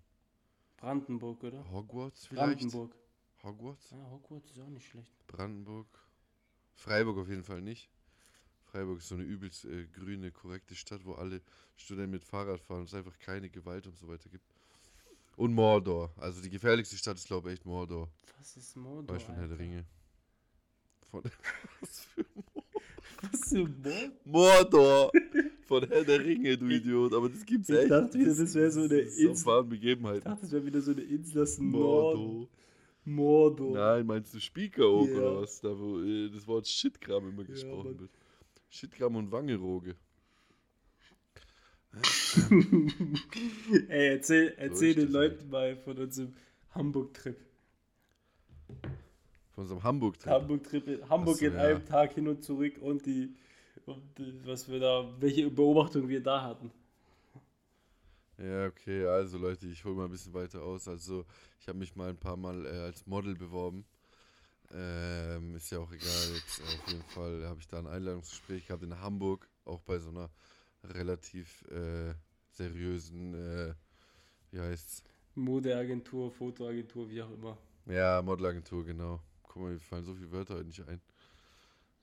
Brandenburg, 0.78 1.44
oder? 1.44 1.70
Hogwarts 1.72 2.26
vielleicht? 2.28 2.60
Brandenburg. 2.60 2.96
Hogwarts? 3.44 3.92
Ja, 3.92 4.10
Hogwarts 4.10 4.52
ist 4.52 4.60
auch 4.60 4.70
nicht 4.70 4.88
schlecht. 4.88 5.28
Brandenburg. 5.28 5.88
Freiburg 6.74 7.18
auf 7.20 7.30
jeden 7.30 7.44
Fall 7.44 7.62
nicht. 7.62 7.90
Freiburg 8.64 8.98
ist 8.98 9.10
so 9.10 9.16
eine 9.16 9.24
übelst 9.24 9.66
äh, 9.66 9.86
grüne, 9.88 10.32
korrekte 10.32 10.76
Stadt, 10.76 11.06
wo 11.06 11.14
alle 11.14 11.42
Studenten 11.76 12.12
mit 12.12 12.24
Fahrrad 12.24 12.60
fahren 12.60 12.80
und 12.80 12.88
es 12.88 12.94
einfach 12.94 13.18
keine 13.20 13.50
Gewalt 13.50 13.86
und 13.86 13.96
so 13.96 14.08
weiter 14.08 14.30
gibt. 14.30 14.46
Und 15.36 15.54
Mordor. 15.54 16.12
Also 16.18 16.42
die 16.42 16.50
gefährlichste 16.50 16.98
Stadt 16.98 17.18
ist, 17.18 17.28
glaube 17.28 17.50
ich, 17.50 17.60
echt 17.60 17.66
Mordor. 17.66 18.10
Was 18.38 18.58
ist 18.58 18.76
Mordor? 18.76 19.16
Weißt 19.16 19.28
du, 19.28 19.34
von 19.34 19.36
Herr 19.36 19.48
der? 19.48 19.60
Ringe. 19.60 19.86
Von, 21.12 21.24
was 21.82 22.00
für 22.06 22.26
Was 23.32 23.50
für 23.50 23.68
Mordor? 23.68 24.12
Mordor! 24.26 25.12
Von 25.66 25.88
Herr 25.88 26.04
der 26.04 26.24
Ringe, 26.24 26.58
du 26.58 26.68
Idiot. 26.68 27.14
Aber 27.14 27.30
das 27.30 27.46
gibt's 27.46 27.70
Ich 27.70 27.78
echt. 27.78 27.92
dachte 27.92 28.20
wieder, 28.20 28.36
das 28.36 28.54
wäre 28.54 28.72
so 28.72 28.82
eine 28.82 28.98
Insel. 28.98 29.46
wahren 29.46 29.66
Ich 29.66 29.70
Begebenheiten. 29.80 30.24
dachte, 30.26 30.42
das 30.42 30.52
wäre 30.52 30.66
wieder 30.66 30.82
so 30.82 30.92
eine 30.92 31.02
Insel, 31.02 31.44
ist 31.44 31.60
ein 31.60 31.66
Mordor. 31.68 32.48
Mordor. 33.06 33.74
Nein, 33.76 34.06
meinst 34.06 34.34
du 34.34 34.40
Spiekeroog 34.40 35.10
Ja. 35.10 35.16
oder 35.18 35.42
was? 35.42 35.60
Da, 35.62 35.78
wo 35.78 36.00
äh, 36.02 36.30
das 36.30 36.48
Wort 36.48 36.68
Shitgramm 36.68 37.30
immer 37.30 37.42
Ja, 37.44 37.48
gesprochen 37.50 37.92
Mann. 37.92 38.00
wird. 38.00 38.12
Shitgramm 38.70 39.16
und 39.16 39.32
Wangeroge. 39.32 39.96
Ey, 43.90 44.08
erzähl, 44.10 44.54
erzähl 44.58 44.90
ist 44.98 44.98
den 45.00 45.12
Leuten 45.12 45.50
mal 45.50 45.76
von 45.78 45.98
unserem 45.98 46.34
Hamburg-Trip. 46.72 47.38
Von 49.54 49.64
unserem 49.64 49.84
Hamburg-Trip. 49.84 50.32
Hamburg-Trip, 50.32 51.10
Hamburg 51.10 51.38
so, 51.38 51.46
in 51.46 51.54
ja. 51.54 51.62
einem 51.62 51.86
Tag 51.86 52.14
hin 52.14 52.28
und 52.28 52.44
zurück 52.44 52.74
und 52.82 53.06
die, 53.06 53.36
und 53.86 54.02
die, 54.18 54.40
was 54.46 54.68
wir 54.68 54.80
da, 54.80 55.08
welche 55.20 55.50
Beobachtung 55.50 56.08
wir 56.08 56.22
da 56.22 56.42
hatten. 56.42 56.72
Ja, 58.38 58.66
okay, 58.66 59.06
also 59.06 59.38
Leute, 59.38 59.68
ich 59.68 59.86
hole 59.86 59.96
mal 59.96 60.06
ein 60.06 60.12
bisschen 60.12 60.34
weiter 60.34 60.64
aus. 60.64 60.88
Also, 60.88 61.24
ich 61.60 61.68
habe 61.68 61.78
mich 61.78 61.96
mal 61.96 62.10
ein 62.10 62.18
paar 62.18 62.36
Mal 62.36 62.66
äh, 62.66 62.80
als 62.80 63.06
Model 63.06 63.36
beworben. 63.36 63.86
Ähm, 64.74 65.56
ist 65.56 65.70
ja 65.72 65.78
auch 65.78 65.92
egal, 65.92 66.34
jetzt 66.34 66.60
äh, 66.60 66.64
auf 66.64 66.88
jeden 66.88 67.04
Fall 67.04 67.46
habe 67.46 67.60
ich 67.60 67.68
da 67.68 67.78
ein 67.78 67.86
Einladungsgespräch 67.86 68.66
gehabt 68.66 68.82
in 68.82 69.00
Hamburg, 69.00 69.48
auch 69.66 69.82
bei 69.82 70.00
so 70.00 70.10
einer 70.10 70.32
relativ 70.84 71.64
äh, 71.70 72.16
seriösen, 72.50 73.36
äh, 73.36 73.76
wie 74.50 74.60
heißt's? 74.60 75.04
Modeagentur, 75.36 76.32
Fotoagentur, 76.32 77.08
wie 77.10 77.22
auch 77.22 77.32
immer. 77.32 77.58
Ja, 77.86 78.22
Modelagentur, 78.24 78.84
genau. 78.84 79.20
Guck 79.54 79.62
mal, 79.62 79.74
mir 79.74 79.80
fallen 79.80 80.04
so 80.04 80.16
viele 80.16 80.32
Wörter 80.32 80.56
heute 80.56 80.66
nicht 80.66 80.82
ein. 80.88 81.00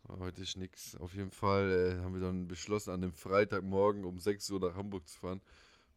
Heute 0.06 0.42
ist 0.42 0.56
nix. 0.56 0.94
Auf 0.94 1.14
jeden 1.14 1.32
Fall 1.32 1.96
äh, 1.98 2.00
haben 2.00 2.14
wir 2.14 2.20
dann 2.20 2.46
beschlossen, 2.46 2.92
an 2.92 3.00
dem 3.00 3.12
Freitagmorgen 3.12 4.04
um 4.04 4.20
6 4.20 4.50
Uhr 4.50 4.60
nach 4.60 4.76
Hamburg 4.76 5.08
zu 5.08 5.18
fahren. 5.18 5.40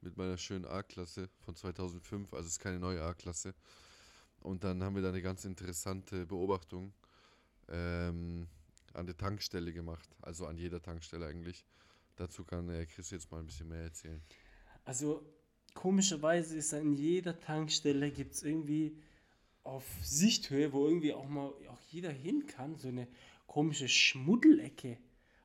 Mit 0.01 0.17
meiner 0.17 0.35
schönen 0.39 0.65
A-Klasse 0.65 1.29
von 1.45 1.55
2005. 1.55 2.33
Also 2.33 2.47
es 2.47 2.53
ist 2.53 2.59
keine 2.59 2.79
neue 2.79 3.03
A-Klasse. 3.03 3.53
Und 4.39 4.63
dann 4.63 4.81
haben 4.81 4.95
wir 4.95 5.03
da 5.03 5.09
eine 5.09 5.21
ganz 5.21 5.45
interessante 5.45 6.25
Beobachtung 6.25 6.91
ähm, 7.69 8.47
an 8.93 9.05
der 9.05 9.15
Tankstelle 9.15 9.73
gemacht. 9.73 10.09
Also 10.21 10.47
an 10.47 10.57
jeder 10.57 10.81
Tankstelle 10.81 11.27
eigentlich. 11.27 11.63
Dazu 12.15 12.43
kann 12.43 12.67
äh, 12.69 12.87
Chris 12.87 13.11
jetzt 13.11 13.31
mal 13.31 13.41
ein 13.41 13.45
bisschen 13.45 13.67
mehr 13.67 13.83
erzählen. 13.83 14.23
Also 14.85 15.23
komischerweise 15.75 16.57
ist 16.57 16.73
an 16.73 16.93
jeder 16.93 17.39
Tankstelle 17.39 18.09
gibt 18.09 18.33
es 18.33 18.41
irgendwie 18.41 18.97
auf 19.63 19.84
Sichthöhe, 20.04 20.73
wo 20.73 20.86
irgendwie 20.88 21.13
auch 21.13 21.28
mal 21.28 21.47
auch 21.69 21.82
jeder 21.89 22.12
hin 22.12 22.45
kann, 22.47 22.76
so 22.76 22.88
eine 22.88 23.08
komische 23.47 23.88
Schmuddelecke. 23.88 24.97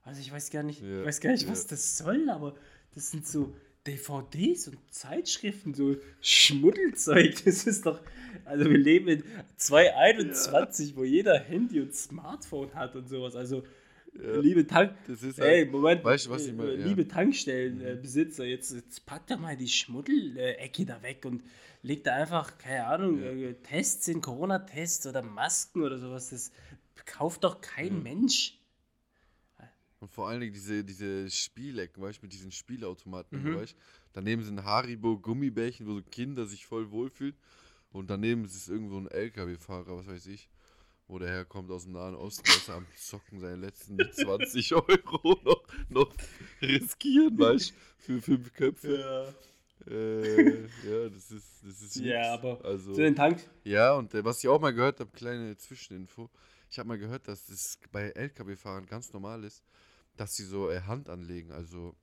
Also 0.03 0.21
ich 0.21 0.33
weiß 0.33 0.51
gar 0.51 0.63
nicht, 0.63 0.83
Ja, 0.83 1.01
ich 1.01 1.07
weiß 1.07 1.21
gar 1.21 1.33
nicht, 1.33 1.45
ja. 1.45 1.51
was 1.51 1.67
das 1.67 1.99
soll, 1.99 2.31
aber 2.31 2.55
das 2.95 3.11
sind 3.11 3.27
so 3.27 3.55
DVDs 3.87 4.69
und 4.69 4.79
Zeitschriften, 4.91 5.75
so 5.75 5.97
Schmuddelzeug. 6.21 7.35
Das 7.45 7.67
ist 7.67 7.87
doch, 7.87 8.01
also 8.45 8.69
wir 8.69 8.79
leben 8.79 9.09
in 9.09 9.23
2021, 9.57 10.97
wo 10.97 11.05
jeder 11.05 11.39
Handy 11.39 11.81
und 11.81 11.95
Smartphone 11.95 12.75
hat 12.75 12.97
und 12.97 13.09
sowas. 13.09 13.37
Also 13.37 13.65
liebe 14.41 14.67
Tank, 14.67 14.97
ist 15.09 15.23
Ey, 15.39 15.63
halt- 15.63 15.73
Moment. 15.73 16.05
weißt 16.05 16.27
du, 16.27 16.31
was 16.31 16.43
ich 16.45 16.51
äh, 16.51 16.53
meine? 16.53 16.75
Ja. 16.75 16.87
Liebe 16.87 17.07
Tankstellenbesitzer, 17.09 18.45
jetzt, 18.45 18.73
jetzt 18.73 19.07
packt 19.07 19.31
doch 19.31 19.39
mal 19.39 19.57
die 19.57 19.69
Schmuddelecke 19.69 20.85
da 20.87 21.03
weg 21.03 21.25
und 21.25 21.43
legt 21.83 22.07
da 22.07 22.15
einfach, 22.15 22.59
keine 22.59 22.87
Ahnung, 22.87 23.21
äh, 23.23 23.55
Tests 23.63 24.07
hin, 24.07 24.21
Corona-Tests 24.21 25.07
oder 25.07 25.23
Masken 25.23 25.83
oder 25.83 25.99
sowas. 25.99 26.31
Das 26.31 26.53
kauft 27.07 27.45
doch 27.45 27.61
kein 27.61 28.03
Mensch. 28.03 28.55
Und 30.01 30.09
vor 30.13 30.29
allen 30.29 30.41
Dingen 30.41 30.53
diese, 30.53 30.85
diese 30.85 31.29
Spielecken, 31.29 32.01
weißt 32.01 32.19
du, 32.19 32.27
mit 32.27 32.33
diesen 32.33 32.53
Spielautomaten, 32.53 33.43
Mhm. 33.43 33.57
weißt 33.57 33.73
du. 33.73 33.77
Daneben 34.13 34.43
sind 34.45 34.63
Haribo 34.65 35.19
Gummibärchen, 35.19 35.87
wo 35.89 35.95
so 35.95 36.03
Kinder 36.03 36.47
sich 36.47 36.67
voll 36.67 36.91
wohlfühlen. 36.93 37.35
Und 37.91 38.09
daneben 38.11 38.45
ist 38.45 38.69
irgendwo 38.69 38.99
ein 38.99 39.09
LKW-Fahrer, 39.09 39.97
was 39.97 40.07
weiß 40.07 40.27
ich, 40.27 40.49
wo 41.09 41.18
der 41.18 41.29
herkommt 41.29 41.71
aus 41.71 41.85
dem 41.85 41.92
Nahen 41.92 42.14
Osten, 42.14 42.44
der 42.47 42.57
ist 42.57 42.71
am 42.71 42.87
Zocken 42.94 43.40
seine 43.40 43.57
letzten 43.57 43.99
20 44.12 44.75
Euro 44.75 45.40
noch, 45.42 45.62
noch 45.88 46.14
riskieren, 46.62 47.38
weißt 47.38 47.73
für 47.99 48.21
fünf 48.21 48.53
Köpfe. 48.53 49.35
Äh, 49.87 50.62
ja, 50.87 51.09
das 51.09 51.31
ist, 51.31 51.47
das 51.64 51.81
ist 51.83 51.97
Ja, 51.97 52.18
nix. 52.21 52.29
aber 52.44 52.64
also, 52.64 52.92
Zu 52.94 53.01
den 53.03 53.14
Tank. 53.14 53.42
ja, 53.64 53.94
und 53.94 54.12
äh, 54.14 54.25
was 54.25 54.38
ich 54.42 54.49
auch 54.49 54.61
mal 54.61 54.75
gehört 54.75 55.01
habe, 55.01 55.11
kleine 55.12 55.57
Zwischeninfo. 55.57 56.29
Ich 56.71 56.79
habe 56.79 56.88
mal 56.88 56.99
gehört, 56.99 57.27
dass 57.29 57.49
es 57.49 57.79
bei 57.90 58.11
LKW-Fahrern 58.11 58.85
ganz 58.87 59.12
normal 59.12 59.44
ist, 59.44 59.62
dass 60.16 60.37
sie 60.37 60.44
so 60.44 60.68
äh, 60.71 60.83
Hand 60.83 61.09
anlegen. 61.09 61.53
Also, 61.53 61.94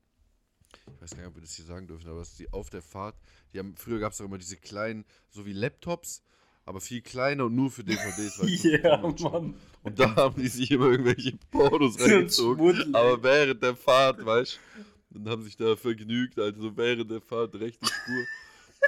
ich 0.96 1.00
weiß 1.02 1.10
gar 1.10 1.18
nicht, 1.18 1.28
ob 1.28 1.34
wir 1.36 1.42
das 1.42 1.52
hier 1.54 1.64
sagen 1.66 1.86
dürfen, 1.86 2.08
aber 2.08 2.18
dass 2.20 2.34
die 2.34 2.52
auf 2.52 2.70
der 2.70 2.82
Fahrt, 2.82 3.14
die 3.52 3.60
haben, 3.60 3.76
früher 3.76 4.00
gab 4.00 4.12
es 4.12 4.20
auch 4.20 4.24
immer 4.24 4.38
diese 4.38 4.56
kleinen, 4.56 5.04
so 5.30 5.46
wie 5.46 5.52
Laptops, 5.52 6.22
aber 6.66 6.80
viel 6.80 7.00
kleiner 7.00 7.46
und 7.46 7.54
nur 7.54 7.70
für 7.70 7.84
DVDs. 7.84 8.36
du, 8.36 8.46
Ja, 8.68 8.98
Filme. 9.00 9.30
Mann. 9.30 9.54
Und 9.84 9.98
da 9.98 10.14
haben 10.16 10.34
die 10.40 10.48
sich 10.48 10.70
immer 10.70 10.90
irgendwelche 10.90 11.38
Pornos 11.50 11.98
reingezogen. 12.00 12.94
Aber 12.94 13.22
während 13.22 13.62
der 13.62 13.76
Fahrt, 13.76 14.24
weißt 14.26 14.58
du, 15.12 15.18
und 15.18 15.28
haben 15.28 15.42
sich 15.44 15.56
da 15.56 15.76
vergnügt, 15.76 16.38
also 16.38 16.76
während 16.76 17.10
der 17.10 17.20
Fahrt 17.22 17.54
rechte 17.54 17.86
Spur. 17.86 18.24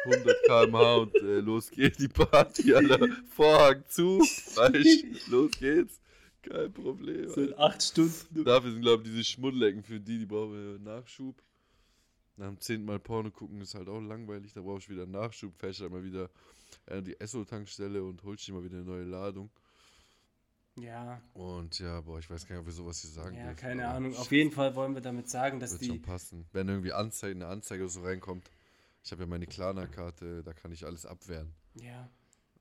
100 0.04 0.36
km/h 0.46 0.96
und 0.96 1.14
äh, 1.14 1.40
los 1.40 1.70
geht 1.70 1.98
die 1.98 2.08
Party, 2.08 2.74
Alter. 2.74 3.08
Vorhang 3.30 3.82
zu, 3.88 4.18
weißt 4.18 5.28
los 5.30 5.50
geht's. 5.52 6.00
Kein 6.42 6.72
Problem. 6.72 7.32
In 7.32 7.52
Alter. 7.54 7.60
acht 7.60 7.82
Stunden. 7.82 8.44
Dafür 8.44 8.70
sind, 8.72 8.82
glaube 8.82 9.02
ich, 9.04 9.10
diese 9.10 9.24
Schmuddelecken 9.24 9.82
für 9.82 9.98
die, 9.98 10.18
die 10.18 10.26
brauchen 10.26 10.76
äh, 10.76 10.78
Nachschub. 10.78 11.42
Nach 12.36 12.46
dem 12.46 12.60
zehnten 12.60 12.86
Mal 12.86 13.00
Porno 13.00 13.30
gucken 13.30 13.60
ist 13.60 13.74
halt 13.74 13.88
auch 13.88 14.00
langweilig, 14.00 14.52
da 14.52 14.60
brauchst 14.60 14.88
du 14.88 14.92
wieder 14.92 15.06
Nachschub, 15.06 15.52
fährst 15.56 15.80
halt 15.80 15.90
mal 15.90 16.04
wieder 16.04 16.30
äh, 16.90 17.02
die 17.02 17.18
Esso-Tankstelle 17.20 18.02
und 18.02 18.22
holst 18.24 18.46
dir 18.48 18.52
mal 18.54 18.64
wieder 18.64 18.76
eine 18.76 18.84
neue 18.86 19.04
Ladung. 19.04 19.50
Ja, 20.80 21.20
Und 21.34 21.80
ja, 21.80 22.00
boah, 22.02 22.20
ich 22.20 22.30
weiß 22.30 22.46
gar 22.46 22.54
nicht, 22.54 22.60
ob 22.60 22.66
wir 22.66 22.72
sowas 22.72 23.00
hier 23.00 23.10
sagen 23.10 23.34
ja, 23.36 23.46
dürfen, 23.46 23.56
keine 23.56 23.88
Ahnung. 23.88 24.14
Auf 24.14 24.30
jeden 24.32 24.52
Fall 24.52 24.76
wollen 24.76 24.94
wir 24.94 25.00
damit 25.00 25.28
sagen, 25.28 25.58
dass 25.58 25.72
Wird 25.72 25.82
die. 25.82 25.86
schon 25.88 26.02
passen. 26.02 26.46
Wenn 26.52 26.68
irgendwie 26.68 26.92
Anzeige, 26.92 27.34
eine 27.34 27.46
Anzeige 27.48 27.82
oder 27.82 27.90
so 27.90 28.02
reinkommt. 28.02 28.48
Ich 29.02 29.10
habe 29.10 29.22
ja 29.22 29.26
meine 29.26 29.46
Klarna-Karte, 29.46 30.42
da 30.44 30.52
kann 30.52 30.70
ich 30.70 30.84
alles 30.86 31.04
abwehren. 31.04 31.52
Ja, 31.74 32.08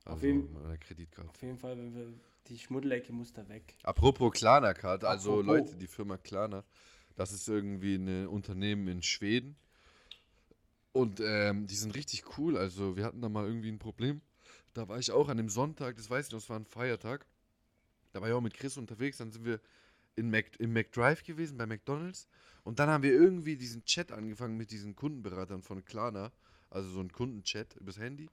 Also 0.06 0.26
jeden- 0.26 0.52
meine 0.54 0.78
Kreditkarte. 0.80 1.30
auf 1.30 1.42
jeden 1.44 1.58
Fall, 1.60 1.78
wenn 1.78 1.94
wir. 1.94 2.14
Die 2.48 2.58
Schmuddelecke 2.58 3.12
muss 3.12 3.34
da 3.34 3.48
weg. 3.50 3.76
Apropos 3.84 4.32
Klarna-Karte, 4.32 5.08
also 5.08 5.32
Apropos. 5.42 5.46
Leute, 5.46 5.76
die 5.76 5.88
Firma 5.88 6.18
Klarna, 6.18 6.64
das 7.18 7.34
ist 7.34 7.48
irgendwie 7.50 7.96
ein 7.96 8.26
Unternehmen 8.28 8.88
in 8.88 9.04
Schweden. 9.04 9.58
Und 10.98 11.20
ähm, 11.20 11.68
die 11.68 11.76
sind 11.76 11.94
richtig 11.94 12.24
cool. 12.40 12.58
Also 12.58 12.98
wir 12.98 13.06
hatten 13.06 13.22
da 13.22 13.30
mal 13.30 13.46
irgendwie 13.46 13.72
ein 13.72 13.78
Problem. 13.78 14.20
Da 14.74 14.88
war 14.88 14.98
ich 14.98 15.12
auch 15.12 15.30
an 15.30 15.38
dem 15.38 15.48
Sonntag, 15.48 15.96
das 15.96 16.10
weiß 16.10 16.26
ich 16.26 16.32
noch, 16.32 16.40
es 16.40 16.50
war 16.50 16.58
ein 16.58 16.66
Feiertag. 16.66 17.28
Da 18.14 18.20
war 18.20 18.30
ich 18.30 18.34
auch 18.34 18.42
mit 18.42 18.56
Chris 18.56 18.78
unterwegs, 18.78 19.18
dann 19.18 19.32
sind 19.32 19.46
wir 19.46 19.60
in 20.16 20.32
Mac, 20.32 20.60
im 20.60 20.74
McDrive 20.74 21.24
gewesen, 21.24 21.56
bei 21.56 21.68
McDonalds. 21.68 22.28
Und 22.64 22.80
dann 22.80 22.90
haben 22.90 23.04
wir 23.04 23.12
irgendwie 23.12 23.56
diesen 23.58 23.86
Chat 23.86 24.12
angefangen 24.12 24.58
mit 24.58 24.72
diesen 24.72 24.96
Kundenberatern 24.96 25.62
von 25.62 25.86
Klarna. 25.86 26.32
Also 26.72 26.90
so 26.90 27.00
ein 27.00 27.12
Kundenchat 27.12 27.76
übers 27.76 28.00
Handy. 28.00 28.28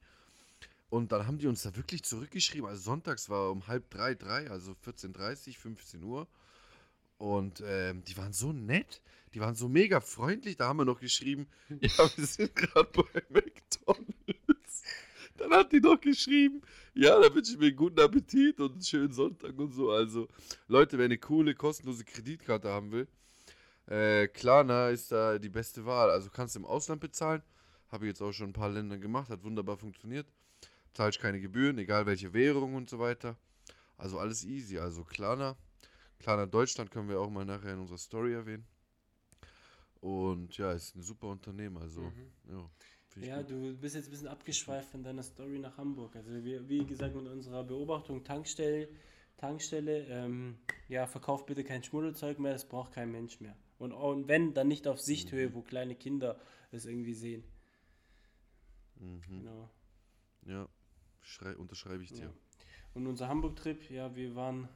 Und 0.88 1.12
dann 1.12 1.26
haben 1.26 1.36
die 1.36 1.48
uns 1.48 1.64
da 1.64 1.76
wirklich 1.76 2.02
zurückgeschrieben. 2.02 2.66
Also 2.66 2.80
sonntags 2.80 3.28
war 3.28 3.50
um 3.50 3.66
halb 3.66 3.90
drei, 3.90 4.14
drei, 4.14 4.50
also 4.50 4.74
14.30 4.86 5.58
15 5.58 6.02
Uhr. 6.02 6.26
Und 7.18 7.62
ähm, 7.66 8.02
die 8.04 8.16
waren 8.16 8.32
so 8.32 8.52
nett, 8.52 9.02
die 9.34 9.40
waren 9.40 9.54
so 9.54 9.68
mega 9.68 10.00
freundlich. 10.00 10.56
Da 10.56 10.68
haben 10.68 10.78
wir 10.78 10.84
noch 10.84 11.00
geschrieben, 11.00 11.48
ja, 11.68 12.10
wir 12.16 12.26
sind 12.26 12.54
gerade 12.54 12.90
bei 12.92 13.22
McDonalds. 13.30 14.82
Dann 15.36 15.52
hat 15.52 15.72
die 15.72 15.80
noch 15.80 16.00
geschrieben, 16.00 16.62
ja, 16.94 17.20
da 17.20 17.34
wünsche 17.34 17.52
ich 17.52 17.58
mir 17.58 17.66
einen 17.66 17.76
guten 17.76 18.00
Appetit 18.00 18.60
und 18.60 18.72
einen 18.72 18.82
schönen 18.82 19.12
Sonntag 19.12 19.58
und 19.58 19.72
so. 19.72 19.90
Also, 19.90 20.28
Leute, 20.68 20.96
wer 20.96 21.06
eine 21.06 21.18
coole, 21.18 21.54
kostenlose 21.54 22.04
Kreditkarte 22.04 22.68
haben 22.68 22.92
will, 22.92 23.08
äh, 23.86 24.28
Klarna 24.28 24.90
ist 24.90 25.12
da 25.12 25.38
die 25.38 25.48
beste 25.48 25.84
Wahl. 25.84 26.10
Also 26.10 26.30
kannst 26.30 26.54
du 26.54 26.60
im 26.60 26.64
Ausland 26.64 27.00
bezahlen. 27.00 27.42
Habe 27.90 28.06
ich 28.06 28.10
jetzt 28.10 28.22
auch 28.22 28.32
schon 28.32 28.50
ein 28.50 28.52
paar 28.54 28.70
Länder 28.70 28.98
gemacht, 28.98 29.28
hat 29.28 29.42
wunderbar 29.44 29.76
funktioniert. 29.76 30.26
Zahlst 30.94 31.20
keine 31.20 31.40
Gebühren, 31.40 31.78
egal 31.78 32.06
welche 32.06 32.32
Währung 32.32 32.74
und 32.74 32.88
so 32.88 32.98
weiter. 32.98 33.36
Also 33.96 34.18
alles 34.18 34.44
easy. 34.44 34.78
Also 34.78 35.04
Klarna. 35.04 35.56
Klarna 36.24 36.46
Deutschland 36.46 36.90
können 36.90 37.10
wir 37.10 37.20
auch 37.20 37.28
mal 37.28 37.44
nachher 37.44 37.74
in 37.74 37.80
unserer 37.80 37.98
Story 37.98 38.32
erwähnen. 38.32 38.66
Und 40.00 40.56
ja, 40.56 40.72
ist 40.72 40.96
ein 40.96 41.02
super 41.02 41.26
Unternehmen. 41.26 41.76
Also, 41.76 42.10
ja. 42.48 42.70
Mhm. 43.16 43.22
Ja, 43.22 43.42
gut. 43.42 43.50
du 43.50 43.76
bist 43.76 43.94
jetzt 43.94 44.06
ein 44.08 44.10
bisschen 44.10 44.28
abgeschweift 44.28 44.88
von 44.88 45.02
deiner 45.02 45.22
Story 45.22 45.58
nach 45.58 45.76
Hamburg. 45.76 46.16
Also 46.16 46.42
wir, 46.42 46.66
wie 46.66 46.86
gesagt, 46.86 47.14
mit 47.14 47.26
unserer 47.26 47.62
Beobachtung 47.62 48.24
Tankstelle, 48.24 48.88
Tankstelle, 49.36 50.06
ähm, 50.06 50.56
ja, 50.88 51.06
verkauft 51.06 51.44
bitte 51.44 51.62
kein 51.62 51.82
Schmuddelzeug 51.84 52.38
mehr, 52.38 52.52
das 52.52 52.66
braucht 52.66 52.92
kein 52.92 53.12
Mensch 53.12 53.40
mehr. 53.40 53.54
Und, 53.76 53.92
und 53.92 54.26
wenn, 54.26 54.54
dann 54.54 54.68
nicht 54.68 54.88
auf 54.88 55.00
Sichthöhe, 55.02 55.50
Mhm. 55.50 55.54
wo 55.54 55.60
kleine 55.60 55.94
Kinder 55.94 56.40
es 56.70 56.86
irgendwie 56.86 57.12
sehen. 57.12 57.44
Mhm. 58.96 59.20
Genau. 59.28 59.68
Ja, 60.46 60.68
schrei, 61.20 61.54
unterschreibe 61.54 62.02
ich 62.02 62.12
dir. 62.14 62.24
Ja. 62.24 62.34
Und 62.94 63.06
unser 63.06 63.28
Hamburg-Trip, 63.28 63.90
ja, 63.90 64.16
wir 64.16 64.34
waren. 64.34 64.70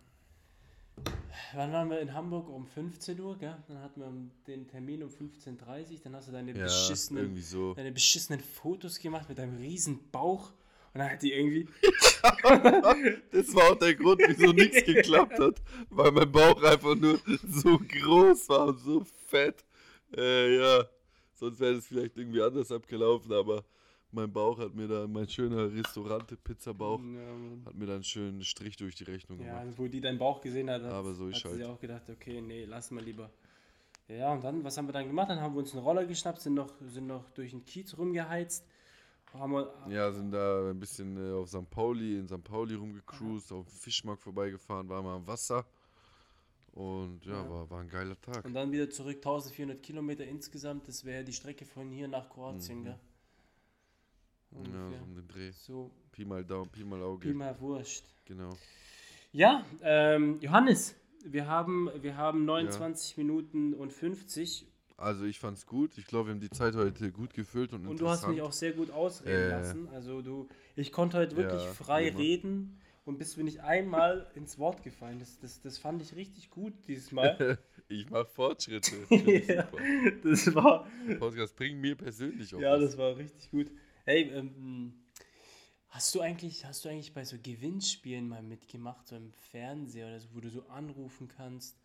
Wann 1.54 1.72
waren 1.72 1.90
wir 1.90 2.00
in 2.00 2.12
Hamburg? 2.14 2.48
Um 2.48 2.66
15 2.66 3.20
Uhr, 3.20 3.36
gell? 3.38 3.56
Dann 3.68 3.80
hatten 3.82 4.00
wir 4.00 4.12
den 4.46 4.66
Termin 4.68 5.02
um 5.02 5.10
15.30 5.10 5.92
Uhr. 5.92 5.98
Dann 6.04 6.16
hast 6.16 6.28
du 6.28 6.32
deine 6.32 6.52
Ja, 6.52 6.64
beschissenen 6.64 7.36
so. 7.42 7.74
deine 7.74 7.92
beschissenen 7.92 8.40
Fotos 8.40 8.98
gemacht 8.98 9.28
mit 9.28 9.38
deinem 9.38 9.56
riesen 9.56 10.10
Bauch 10.10 10.52
und 10.94 11.00
dann 11.00 11.10
hat 11.10 11.22
die 11.22 11.32
irgendwie 11.32 11.68
Das 13.32 13.54
war 13.54 13.70
auch 13.72 13.78
der 13.78 13.94
Grund, 13.94 14.20
wieso 14.26 14.52
nichts 14.52 14.84
geklappt 14.84 15.38
hat, 15.38 15.62
weil 15.90 16.10
mein 16.12 16.30
Bauch 16.32 16.62
einfach 16.62 16.94
nur 16.94 17.18
so 17.46 17.78
groß 17.78 18.48
war 18.48 18.68
und 18.68 18.78
so 18.80 19.04
fett. 19.26 19.64
Äh, 20.16 20.56
ja, 20.58 20.84
sonst 21.34 21.60
wäre 21.60 21.74
es 21.74 21.86
vielleicht 21.86 22.16
irgendwie 22.16 22.42
anders 22.42 22.72
abgelaufen, 22.72 23.32
aber 23.32 23.64
mein 24.12 24.32
Bauch 24.32 24.58
hat 24.58 24.74
mir 24.74 24.88
da, 24.88 25.06
mein 25.06 25.28
schöner 25.28 25.72
Restaurante 25.72 26.36
Pizzabauch, 26.36 27.00
ja, 27.00 27.66
hat 27.66 27.74
mir 27.74 27.86
dann 27.86 27.96
einen 27.96 28.04
schönen 28.04 28.42
Strich 28.42 28.76
durch 28.76 28.94
die 28.94 29.04
Rechnung 29.04 29.40
ja, 29.40 29.60
gemacht. 29.60 29.78
wo 29.78 29.86
die 29.86 30.00
deinen 30.00 30.18
Bauch 30.18 30.40
gesehen 30.40 30.70
hat, 30.70 30.82
hat, 30.82 30.92
Aber 30.92 31.14
so 31.14 31.26
hat 31.28 31.34
sie 31.36 31.44
halt. 31.44 31.54
sich 31.56 31.64
auch 31.64 31.78
gedacht, 31.80 32.08
okay, 32.08 32.40
nee, 32.40 32.64
lass 32.64 32.90
mal 32.90 33.02
lieber. 33.04 33.30
Ja, 34.08 34.32
und 34.32 34.42
dann, 34.42 34.64
was 34.64 34.76
haben 34.78 34.88
wir 34.88 34.92
dann 34.92 35.06
gemacht? 35.06 35.28
Dann 35.28 35.40
haben 35.40 35.54
wir 35.54 35.58
uns 35.60 35.74
einen 35.74 35.82
Roller 35.82 36.06
geschnappt, 36.06 36.40
sind 36.40 36.54
noch, 36.54 36.72
sind 36.80 37.06
noch 37.06 37.28
durch 37.30 37.50
den 37.50 37.64
Kiez 37.64 37.96
rumgeheizt. 37.98 38.64
Haben 39.34 39.52
wir, 39.52 39.74
Ja, 39.90 40.10
sind 40.10 40.30
da 40.30 40.70
ein 40.70 40.80
bisschen 40.80 41.14
äh, 41.18 41.32
auf 41.34 41.50
St. 41.50 41.68
Pauli, 41.68 42.18
in 42.18 42.26
St. 42.26 42.42
Pauli 42.42 42.74
rumgecruised, 42.74 43.52
auf 43.52 43.66
dem 43.68 43.74
Fischmarkt 43.76 44.22
vorbeigefahren, 44.22 44.88
waren 44.88 45.04
wir 45.04 45.10
am 45.12 45.26
Wasser. 45.26 45.66
Und 46.72 47.24
ja, 47.26 47.32
Ja. 47.32 47.50
War, 47.50 47.68
war 47.70 47.80
ein 47.80 47.88
geiler 47.88 48.18
Tag. 48.20 48.44
Und 48.46 48.54
dann 48.54 48.72
wieder 48.72 48.88
zurück 48.88 49.16
1400 49.16 49.82
Kilometer 49.82 50.24
insgesamt. 50.24 50.88
Das 50.88 51.04
wäre 51.04 51.24
die 51.24 51.32
Strecke 51.34 51.66
von 51.66 51.90
hier 51.90 52.08
nach 52.08 52.30
Kroatien, 52.30 52.80
Mhm. 52.80 52.84
gell? 52.84 52.98
Ja, 54.52 54.58
Ungefähr. 54.58 54.98
so 54.98 55.04
um 55.04 55.14
den 55.14 55.28
Dreh. 55.28 55.50
So, 55.52 55.90
Pi 56.12 56.24
mal 56.24 56.44
Daumen, 56.44 56.70
Pi 56.70 56.84
mal 56.84 57.02
Auge. 57.02 57.28
Pi 57.28 57.34
mal 57.34 57.58
Wurscht. 57.60 58.04
Genau. 58.24 58.50
Ja, 59.32 59.64
ähm, 59.82 60.38
Johannes, 60.40 60.94
Wir 61.24 61.46
haben, 61.46 61.90
wir 62.00 62.16
haben 62.16 62.44
29 62.44 63.16
Minuten 63.18 63.74
und 63.74 63.92
50 63.92 64.66
Also 64.96 65.24
ich 65.24 65.38
fand's 65.38 65.66
gut. 65.66 65.98
Ich 65.98 66.06
glaube, 66.06 66.28
wir 66.28 66.32
haben 66.34 66.40
die 66.40 66.48
Zeit 66.50 66.74
heute 66.76 67.10
gut 67.12 67.34
gefüllt 67.34 67.72
und, 67.72 67.86
und 67.86 68.00
du 68.00 68.08
hast 68.08 68.26
mich 68.26 68.40
auch 68.40 68.52
sehr 68.52 68.72
gut 68.72 68.90
ausreden 68.90 69.32
Äh, 69.42 69.48
lassen. 69.50 69.88
Also 69.92 70.22
du, 70.22 70.48
ich 70.76 70.92
konnte 70.92 71.18
heute 71.18 71.36
wirklich 71.36 71.62
Ja, 71.62 71.72
frei 71.72 72.08
immer. 72.08 72.18
reden 72.18 72.80
und 73.04 73.18
bist 73.18 73.36
mir 73.36 73.44
nicht 73.44 73.60
einmal 73.60 74.26
ins 74.34 74.58
Wort 74.58 74.82
gefallen. 74.82 75.18
Das, 75.18 75.38
das, 75.40 75.60
das 75.60 75.76
fand 75.78 76.00
ich 76.02 76.14
richtig 76.16 76.50
gut 76.50 76.72
dieses 76.86 77.12
Mal. 77.12 77.58
ich 77.88 78.08
mache 78.10 78.24
Fortschritte. 78.26 78.96
Ja, 79.46 79.68
das 80.22 80.54
war, 80.54 80.86
Podcast 81.18 81.54
bringt 81.56 81.80
mir 81.80 81.94
persönlich 81.96 82.54
auch 82.54 82.60
ja, 82.60 82.74
was. 82.74 82.82
das 82.82 82.98
war 82.98 83.16
richtig 83.16 83.50
gut. 83.50 83.70
Hey, 84.08 84.22
ähm, 84.30 84.94
hast 85.88 86.14
du 86.14 86.22
eigentlich, 86.22 86.64
hast 86.64 86.82
du 86.82 86.88
eigentlich 86.88 87.12
bei 87.12 87.26
so 87.26 87.36
Gewinnspielen 87.36 88.26
mal 88.26 88.42
mitgemacht, 88.42 89.06
so 89.06 89.16
im 89.16 89.34
Fernseher 89.34 90.06
oder 90.06 90.18
so, 90.18 90.28
wo 90.32 90.40
du 90.40 90.48
so 90.48 90.66
anrufen 90.68 91.28
kannst? 91.28 91.76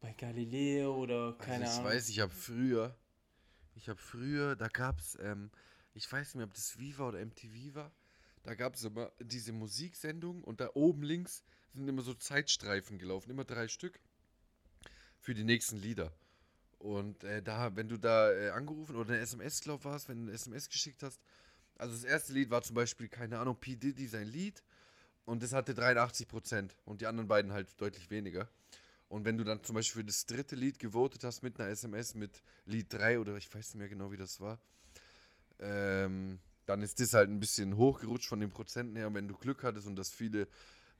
Bei 0.00 0.12
Galileo 0.12 0.94
oder 0.94 1.32
keine 1.32 1.64
also 1.64 1.64
ich 1.64 1.72
Ahnung. 1.80 1.84
weiß, 1.84 2.08
ich 2.10 2.20
habe 2.20 2.32
früher, 2.32 2.96
ich 3.74 3.88
habe 3.88 4.00
früher, 4.00 4.56
da 4.56 4.68
gab's, 4.68 5.18
ähm, 5.20 5.50
ich 5.94 6.10
weiß 6.10 6.28
nicht 6.28 6.36
mehr, 6.36 6.46
ob 6.46 6.54
das 6.54 6.78
Viva 6.78 7.08
oder 7.08 7.20
MTV 7.20 7.74
war, 7.74 7.92
da 8.44 8.54
gab 8.54 8.74
es 8.76 8.84
immer 8.84 9.10
diese 9.20 9.52
Musiksendung 9.52 10.44
und 10.44 10.60
da 10.60 10.70
oben 10.74 11.02
links 11.02 11.44
sind 11.74 11.88
immer 11.88 12.02
so 12.02 12.14
Zeitstreifen 12.14 12.98
gelaufen, 12.98 13.30
immer 13.30 13.44
drei 13.44 13.68
Stück 13.68 14.00
für 15.20 15.34
die 15.34 15.44
nächsten 15.44 15.78
Lieder. 15.78 16.12
Und 16.86 17.24
äh, 17.24 17.42
da, 17.42 17.74
wenn 17.74 17.88
du 17.88 17.96
da 17.96 18.30
äh, 18.30 18.50
angerufen 18.50 18.94
oder 18.94 19.14
eine 19.14 19.18
SMS, 19.18 19.60
glaub 19.60 19.84
warst, 19.84 20.08
wenn 20.08 20.18
du 20.18 20.22
eine 20.22 20.32
SMS 20.34 20.68
geschickt 20.68 21.02
hast, 21.02 21.20
also 21.78 21.92
das 21.92 22.04
erste 22.04 22.32
Lied 22.32 22.50
war 22.50 22.62
zum 22.62 22.76
Beispiel, 22.76 23.08
keine 23.08 23.40
Ahnung, 23.40 23.56
P. 23.58 23.74
Diddy 23.74 24.06
sein 24.06 24.28
Lied 24.28 24.62
und 25.24 25.42
das 25.42 25.52
hatte 25.52 25.72
83% 25.72 26.70
und 26.84 27.00
die 27.00 27.08
anderen 27.08 27.26
beiden 27.26 27.52
halt 27.52 27.68
deutlich 27.80 28.08
weniger. 28.10 28.48
Und 29.08 29.24
wenn 29.24 29.36
du 29.36 29.42
dann 29.42 29.64
zum 29.64 29.74
Beispiel 29.74 30.02
für 30.02 30.06
das 30.06 30.26
dritte 30.26 30.54
Lied 30.54 30.78
gewotet 30.78 31.24
hast 31.24 31.42
mit 31.42 31.58
einer 31.58 31.70
SMS 31.70 32.14
mit 32.14 32.40
Lied 32.66 32.92
3 32.92 33.18
oder 33.18 33.36
ich 33.36 33.52
weiß 33.52 33.74
nicht 33.74 33.80
mehr 33.80 33.88
genau, 33.88 34.12
wie 34.12 34.16
das 34.16 34.40
war, 34.40 34.60
ähm, 35.58 36.38
dann 36.66 36.82
ist 36.82 37.00
das 37.00 37.14
halt 37.14 37.30
ein 37.30 37.40
bisschen 37.40 37.76
hochgerutscht 37.76 38.28
von 38.28 38.38
den 38.38 38.50
Prozenten 38.50 38.94
her. 38.94 39.08
Und 39.08 39.14
wenn 39.14 39.26
du 39.26 39.34
Glück 39.34 39.64
hattest 39.64 39.88
und 39.88 39.96
dass 39.96 40.10
viele 40.10 40.46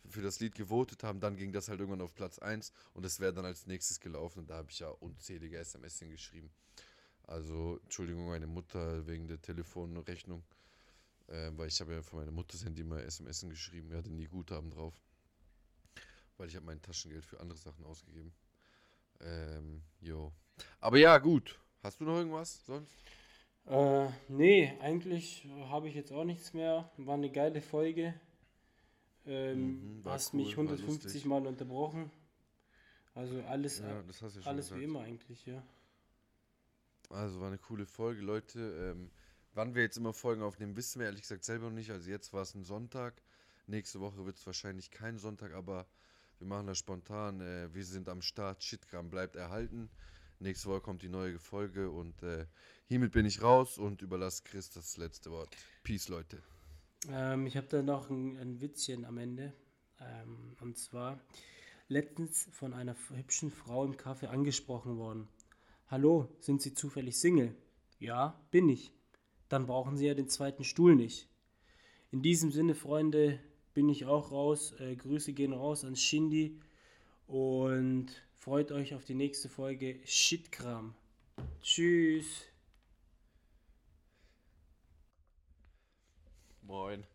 für 0.08 0.22
das 0.22 0.40
Lied 0.40 0.54
gewotet 0.54 1.02
haben, 1.02 1.20
dann 1.20 1.36
ging 1.36 1.52
das 1.52 1.68
halt 1.68 1.80
irgendwann 1.80 2.00
auf 2.00 2.14
Platz 2.14 2.38
1 2.38 2.72
und 2.94 3.04
das 3.04 3.20
wäre 3.20 3.32
dann 3.32 3.44
als 3.44 3.66
nächstes 3.66 4.00
gelaufen. 4.00 4.40
Und 4.40 4.50
da 4.50 4.56
habe 4.56 4.70
ich 4.70 4.78
ja 4.78 4.88
unzählige 4.88 5.58
SMS 5.58 5.98
hingeschrieben. 5.98 6.50
Also, 7.24 7.80
Entschuldigung, 7.82 8.26
meine 8.26 8.46
Mutter 8.46 9.06
wegen 9.06 9.26
der 9.26 9.40
Telefonrechnung. 9.40 10.44
Äh, 11.28 11.50
weil 11.56 11.68
ich 11.68 11.80
habe 11.80 11.94
ja 11.94 12.02
von 12.02 12.20
meiner 12.20 12.30
Mutter 12.30 12.56
Handy 12.58 12.84
mal 12.84 13.00
SMS 13.00 13.44
geschrieben. 13.48 13.90
Wir 13.90 13.98
hatten 13.98 14.14
nie 14.14 14.28
Guthaben 14.28 14.70
drauf. 14.70 14.94
Weil 16.36 16.48
ich 16.48 16.54
habe 16.54 16.66
mein 16.66 16.80
Taschengeld 16.80 17.24
für 17.24 17.40
andere 17.40 17.58
Sachen 17.58 17.84
ausgegeben. 17.84 18.32
Ähm, 19.20 19.82
jo. 20.00 20.32
Aber 20.80 20.98
ja, 20.98 21.18
gut. 21.18 21.58
Hast 21.82 22.00
du 22.00 22.04
noch 22.04 22.16
irgendwas 22.16 22.64
sonst? 22.64 22.92
Äh, 23.66 24.08
nee, 24.28 24.72
eigentlich 24.80 25.48
habe 25.68 25.88
ich 25.88 25.94
jetzt 25.94 26.12
auch 26.12 26.24
nichts 26.24 26.52
mehr. 26.52 26.90
War 26.96 27.14
eine 27.14 27.30
geile 27.30 27.60
Folge. 27.60 28.14
Ähm, 29.26 29.98
Mhm, 29.98 30.04
hast 30.04 30.32
cool, 30.34 30.40
mich 30.40 30.56
war 30.56 30.64
150 30.64 31.04
lustig. 31.04 31.24
Mal 31.26 31.46
unterbrochen. 31.46 32.10
Also 33.14 33.40
alles, 33.44 33.78
Ja, 33.78 34.02
alles 34.44 34.74
wie 34.74 34.84
immer 34.84 35.00
eigentlich, 35.00 35.46
ja. 35.46 35.62
Also 37.08 37.40
war 37.40 37.48
eine 37.48 37.58
coole 37.58 37.86
Folge, 37.86 38.20
Leute. 38.20 38.92
Ähm, 38.94 39.10
wann 39.54 39.74
wir 39.74 39.82
jetzt 39.82 39.96
immer 39.96 40.12
Folgen 40.12 40.42
aufnehmen, 40.42 40.76
wissen 40.76 40.98
wir 40.98 41.06
ehrlich 41.06 41.22
gesagt 41.22 41.44
selber 41.44 41.66
noch 41.66 41.76
nicht. 41.76 41.90
Also 41.90 42.10
jetzt 42.10 42.32
war 42.32 42.42
es 42.42 42.54
ein 42.54 42.64
Sonntag. 42.64 43.22
Nächste 43.66 44.00
Woche 44.00 44.24
wird 44.26 44.36
es 44.36 44.46
wahrscheinlich 44.46 44.90
kein 44.90 45.18
Sonntag, 45.18 45.52
aber 45.54 45.86
wir 46.38 46.46
machen 46.46 46.66
das 46.66 46.78
spontan. 46.78 47.40
Äh, 47.40 47.72
wir 47.74 47.84
sind 47.84 48.08
am 48.08 48.22
Start. 48.22 48.62
Shitgram 48.62 49.08
bleibt 49.08 49.36
erhalten. 49.36 49.88
Nächste 50.38 50.68
Woche 50.68 50.82
kommt 50.82 51.00
die 51.02 51.08
neue 51.08 51.38
Folge 51.38 51.90
und 51.90 52.22
äh, 52.22 52.46
hiermit 52.86 53.12
bin 53.12 53.24
ich 53.24 53.40
raus 53.40 53.78
und 53.78 54.02
überlasse 54.02 54.42
Chris 54.44 54.68
das 54.70 54.98
letzte 54.98 55.30
Wort. 55.30 55.56
Peace, 55.82 56.08
Leute. 56.08 56.42
Ähm, 57.10 57.46
ich 57.46 57.56
habe 57.56 57.66
da 57.68 57.82
noch 57.82 58.10
ein, 58.10 58.36
ein 58.36 58.60
Witzchen 58.60 59.04
am 59.04 59.18
Ende. 59.18 59.52
Ähm, 60.00 60.56
und 60.60 60.76
zwar 60.78 61.20
letztens 61.88 62.48
von 62.52 62.72
einer 62.72 62.96
hübschen 63.14 63.50
Frau 63.50 63.84
im 63.84 63.94
Café 63.94 64.26
angesprochen 64.26 64.98
worden. 64.98 65.28
Hallo, 65.88 66.28
sind 66.40 66.60
Sie 66.62 66.74
zufällig 66.74 67.16
Single? 67.18 67.54
Ja, 67.98 68.40
bin 68.50 68.68
ich. 68.68 68.92
Dann 69.48 69.66
brauchen 69.66 69.96
Sie 69.96 70.06
ja 70.06 70.14
den 70.14 70.28
zweiten 70.28 70.64
Stuhl 70.64 70.96
nicht. 70.96 71.28
In 72.10 72.22
diesem 72.22 72.50
Sinne, 72.50 72.74
Freunde, 72.74 73.38
bin 73.72 73.88
ich 73.88 74.06
auch 74.06 74.32
raus. 74.32 74.74
Äh, 74.80 74.96
Grüße 74.96 75.32
gehen 75.32 75.52
raus 75.52 75.84
an 75.84 75.96
Shindy 75.96 76.60
und 77.26 78.08
freut 78.34 78.72
euch 78.72 78.94
auf 78.94 79.04
die 79.04 79.14
nächste 79.14 79.48
Folge 79.48 80.00
Shitkram. 80.04 80.94
Tschüss. 81.62 82.46
Moin. 86.66 87.06